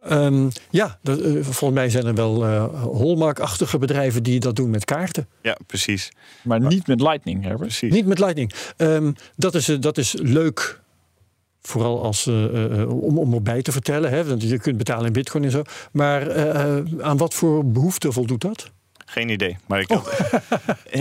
[0.00, 4.70] Ehm, ja, dat, eh, volgens mij zijn er wel uh, Hallmark-achtige bedrijven die dat doen
[4.70, 5.28] met kaarten.
[5.42, 6.12] Ja, precies.
[6.42, 7.60] Maar niet met Lightning, Herbert.
[7.60, 7.92] precies.
[7.92, 8.52] Niet met Lightning.
[8.76, 10.80] Um, dat, is, uh, dat is leuk.
[11.62, 14.10] Vooral als, uh, om, om erbij te vertellen.
[14.10, 15.62] Hè, want je kunt betalen in bitcoin en zo.
[15.92, 16.34] Maar
[17.02, 18.70] aan wat voor behoefte voldoet dat?
[19.10, 19.56] Geen idee.
[19.66, 20.12] Maar ik, had, oh.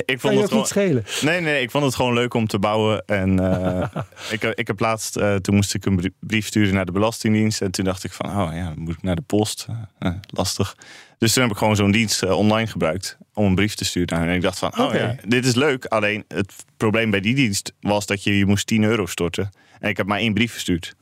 [0.06, 1.06] ik vond kan je het gewoon, niet schelen.
[1.22, 3.04] Nee, nee, ik vond het gewoon leuk om te bouwen.
[3.06, 3.86] En uh,
[4.36, 7.62] ik, ik heb laatst, uh, toen moest ik een brief sturen naar de Belastingdienst.
[7.62, 9.68] En toen dacht ik van, oh ja, moet ik naar de post?
[10.00, 10.76] Uh, lastig.
[11.18, 14.18] Dus toen heb ik gewoon zo'n dienst online gebruikt om een brief te sturen.
[14.18, 15.00] En ik dacht van, oh okay.
[15.00, 15.86] ja, dit is leuk.
[15.86, 19.50] Alleen het probleem bij die dienst was dat je, je moest 10 euro storten.
[19.80, 20.96] En ik heb maar één brief verstuurd.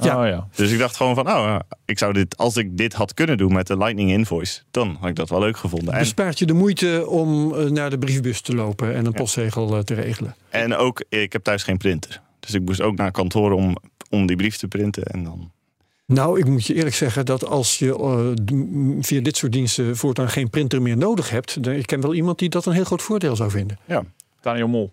[0.00, 0.20] Ja.
[0.20, 0.48] Oh, ja.
[0.54, 3.52] Dus ik dacht gewoon van, oh, ik zou dit, als ik dit had kunnen doen
[3.52, 5.98] met de Lightning Invoice, dan had ik dat wel leuk gevonden.
[5.98, 10.34] Bespaart je de moeite om naar de briefbus te lopen en een postzegel te regelen.
[10.48, 12.20] En ook, ik heb thuis geen printer.
[12.40, 13.76] Dus ik moest ook naar kantoor om,
[14.10, 15.50] om die brief te printen en dan...
[16.06, 20.28] Nou, ik moet je eerlijk zeggen dat als je uh, via dit soort diensten voortaan
[20.28, 23.02] geen printer meer nodig hebt, dan, ik ken wel iemand die dat een heel groot
[23.02, 23.78] voordeel zou vinden.
[23.86, 24.02] Ja.
[24.40, 24.92] Daniel Mol.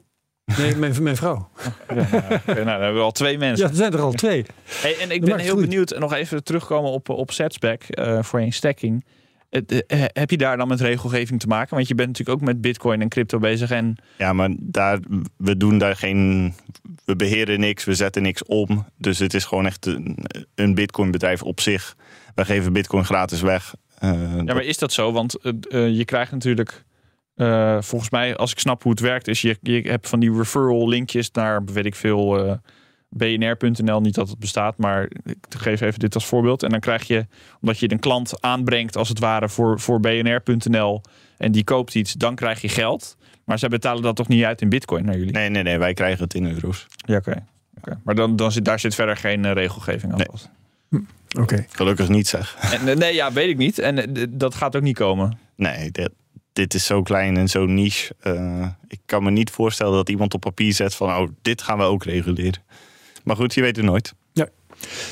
[0.55, 1.49] Nee, mijn, mijn vrouw.
[1.87, 3.65] Ja, nou, okay, nou, dan hebben we al twee mensen.
[3.65, 4.45] Ja, er zijn er al twee.
[4.63, 5.61] Hey, en ik ben heel goed.
[5.61, 9.05] benieuwd, nog even terugkomen op, op Setsback uh, voor een stacking.
[9.49, 9.61] Uh,
[10.13, 11.75] heb je daar dan met regelgeving te maken?
[11.75, 13.71] Want je bent natuurlijk ook met bitcoin en crypto bezig.
[13.71, 13.95] En...
[14.17, 14.99] Ja, maar daar,
[15.37, 16.53] we doen daar geen...
[17.05, 18.85] We beheren niks, we zetten niks om.
[18.97, 20.17] Dus het is gewoon echt een,
[20.55, 21.95] een bitcoin bedrijf op zich.
[22.35, 23.75] Wij geven bitcoin gratis weg.
[24.03, 24.11] Uh,
[24.45, 25.11] ja, maar is dat zo?
[25.11, 25.37] Want
[25.69, 26.85] je krijgt natuurlijk...
[27.38, 30.38] Uh, volgens mij, als ik snap hoe het werkt, is je, je hebt van die
[30.38, 32.53] referral linkjes naar, weet ik veel, uh,
[33.09, 34.01] bnr.nl.
[34.01, 36.63] Niet dat het bestaat, maar ik geef even dit als voorbeeld.
[36.63, 37.25] En dan krijg je,
[37.61, 41.01] omdat je een klant aanbrengt, als het ware, voor, voor bnr.nl
[41.38, 43.17] en die koopt iets, dan krijg je geld.
[43.45, 45.33] Maar zij betalen dat toch niet uit in bitcoin naar jullie?
[45.33, 46.88] Nee, nee, nee, wij krijgen het in euro's.
[46.95, 47.29] Ja, oké.
[47.29, 47.43] Okay.
[47.77, 47.97] Okay.
[48.03, 50.49] Maar dan, dan zit, daar zit verder geen uh, regelgeving aan vast.
[50.89, 51.01] Nee.
[51.29, 51.41] Oké.
[51.41, 51.65] Okay.
[51.69, 52.57] Gelukkig niet zeg.
[52.71, 53.79] En, nee, ja, weet ik niet.
[53.79, 55.39] En dat gaat ook niet komen.
[55.55, 56.09] Nee, dit,
[56.57, 58.15] dit is zo klein en zo niche.
[58.23, 61.77] Uh, ik kan me niet voorstellen dat iemand op papier zet van, oh, dit gaan
[61.77, 62.61] we ook reguleren.
[63.23, 64.13] Maar goed, je weet het nooit.
[64.33, 64.49] Ja.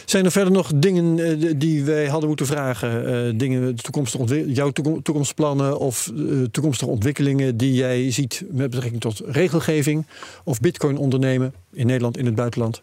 [0.05, 3.09] Zijn er verder nog dingen uh, die wij hadden moeten vragen?
[3.09, 4.71] Uh, dingen, toekomstige jouw
[5.01, 6.11] toekomstplannen of
[6.51, 10.05] toekomstige ontwikkelingen die jij ziet met betrekking tot regelgeving
[10.43, 12.81] of bitcoin ondernemen in Nederland, in het buitenland?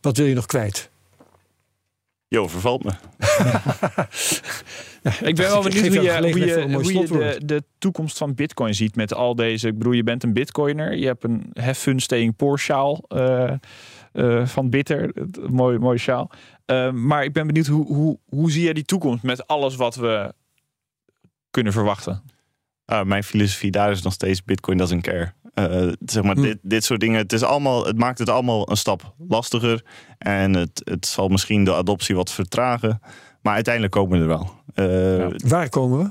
[0.00, 0.90] Wat wil je nog kwijt?
[2.32, 2.90] Jo, vervalt me.
[5.02, 8.34] ja, ik ben wel benieuwd hoe je, hoe je, hoe je de, de, toekomst van
[8.34, 9.68] Bitcoin ziet met al deze.
[9.68, 13.52] Ik bedoel, je bent een Bitcoiner, je hebt een Have Fun Staying Poor sjaal uh,
[14.12, 15.12] uh, van Bitter,
[15.50, 16.30] mooi, mooi sjaal.
[16.66, 19.94] Uh, maar ik ben benieuwd hoe, hoe, hoe zie je die toekomst met alles wat
[19.94, 20.34] we
[21.50, 22.22] kunnen verwachten?
[22.84, 25.32] Ah, mijn filosofie daar is nog steeds Bitcoin doesn't care.
[25.54, 26.42] Uh, zeg maar, hm.
[26.42, 27.18] dit, dit soort dingen.
[27.18, 29.84] Het, is allemaal, het maakt het allemaal een stap lastiger.
[30.18, 33.00] En het, het zal misschien de adoptie wat vertragen.
[33.42, 34.50] Maar uiteindelijk komen we er wel.
[34.74, 35.30] Uh, ja.
[35.48, 36.10] Waar komen we?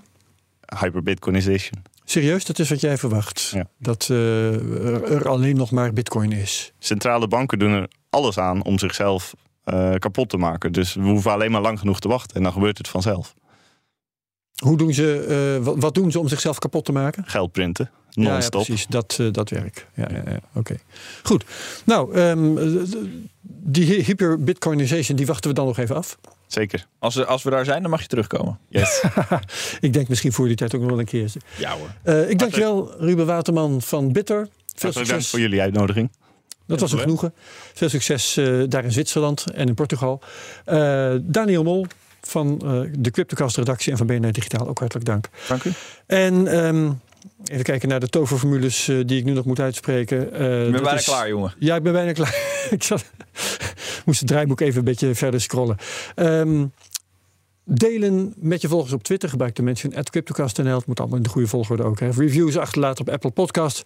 [0.79, 1.83] Hyperbitcoinization.
[2.05, 3.51] Serieus, dat is wat jij verwacht?
[3.53, 3.65] Ja.
[3.77, 6.73] Dat uh, er alleen nog maar bitcoin is?
[6.79, 9.33] Centrale banken doen er alles aan om zichzelf
[9.97, 10.71] kapot te maken.
[10.71, 12.35] Dus we hoeven alleen maar lang genoeg te wachten.
[12.35, 13.33] En dan gebeurt het vanzelf.
[14.61, 17.23] Hoe doen ze, uh, wat doen ze om zichzelf kapot te maken?
[17.27, 17.89] Geld printen.
[18.09, 18.87] Ja, ja, precies.
[18.87, 19.87] Dat, uh, dat werk.
[19.95, 20.21] Ja, ja, ja.
[20.21, 20.41] oké.
[20.53, 20.79] Okay.
[21.23, 21.45] Goed.
[21.85, 22.59] Nou, um,
[23.41, 26.17] die hyper-bitcoinization, die wachten we dan nog even af.
[26.47, 26.87] Zeker.
[26.99, 28.59] Als we, als we daar zijn, dan mag je terugkomen.
[28.69, 29.03] Yes.
[29.79, 31.31] ik denk misschien voor die tijd ook nog wel een keer.
[31.57, 31.89] Ja hoor.
[32.03, 34.47] Uh, ik dank je wel, Ruben Waterman van Bitter.
[34.75, 35.07] Veel succes.
[35.07, 36.11] dank voor jullie uitnodiging.
[36.67, 37.33] Dat was een genoegen.
[37.73, 40.21] Veel succes uh, daar in Zwitserland en in Portugal.
[40.67, 41.85] Uh, Daniel Mol
[42.21, 45.29] van uh, de Cryptocast-redactie en van BNR Digitaal ook hartelijk dank.
[45.47, 45.71] Dank u.
[46.05, 46.99] En um,
[47.45, 50.17] even kijken naar de toverformules uh, die ik nu nog moet uitspreken.
[50.17, 51.03] Uh, ik ben bijna is...
[51.03, 51.53] klaar, jongen.
[51.59, 52.35] Ja, ik ben bijna klaar.
[52.69, 53.05] ik zat...
[54.05, 55.77] moest het draaiboek even een beetje verder scrollen.
[56.15, 56.71] Um,
[57.63, 59.29] Delen met je volgers op Twitter.
[59.29, 60.77] Gebruik de at CryptoCast.nl.
[60.77, 61.99] Het moet allemaal in de goede volgorde ook.
[61.99, 63.83] Reviews achterlaten op Apple Podcast.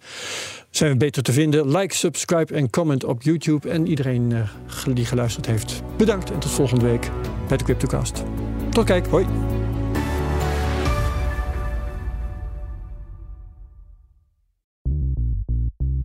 [0.70, 1.76] Zijn we beter te vinden.
[1.76, 3.68] Like, subscribe en comment op YouTube.
[3.68, 6.30] En iedereen uh, die geluisterd heeft, bedankt.
[6.30, 7.10] En tot volgende week
[7.48, 8.22] bij de CryptoCast.
[8.70, 9.06] Tot kijk.
[9.06, 9.26] Hoi.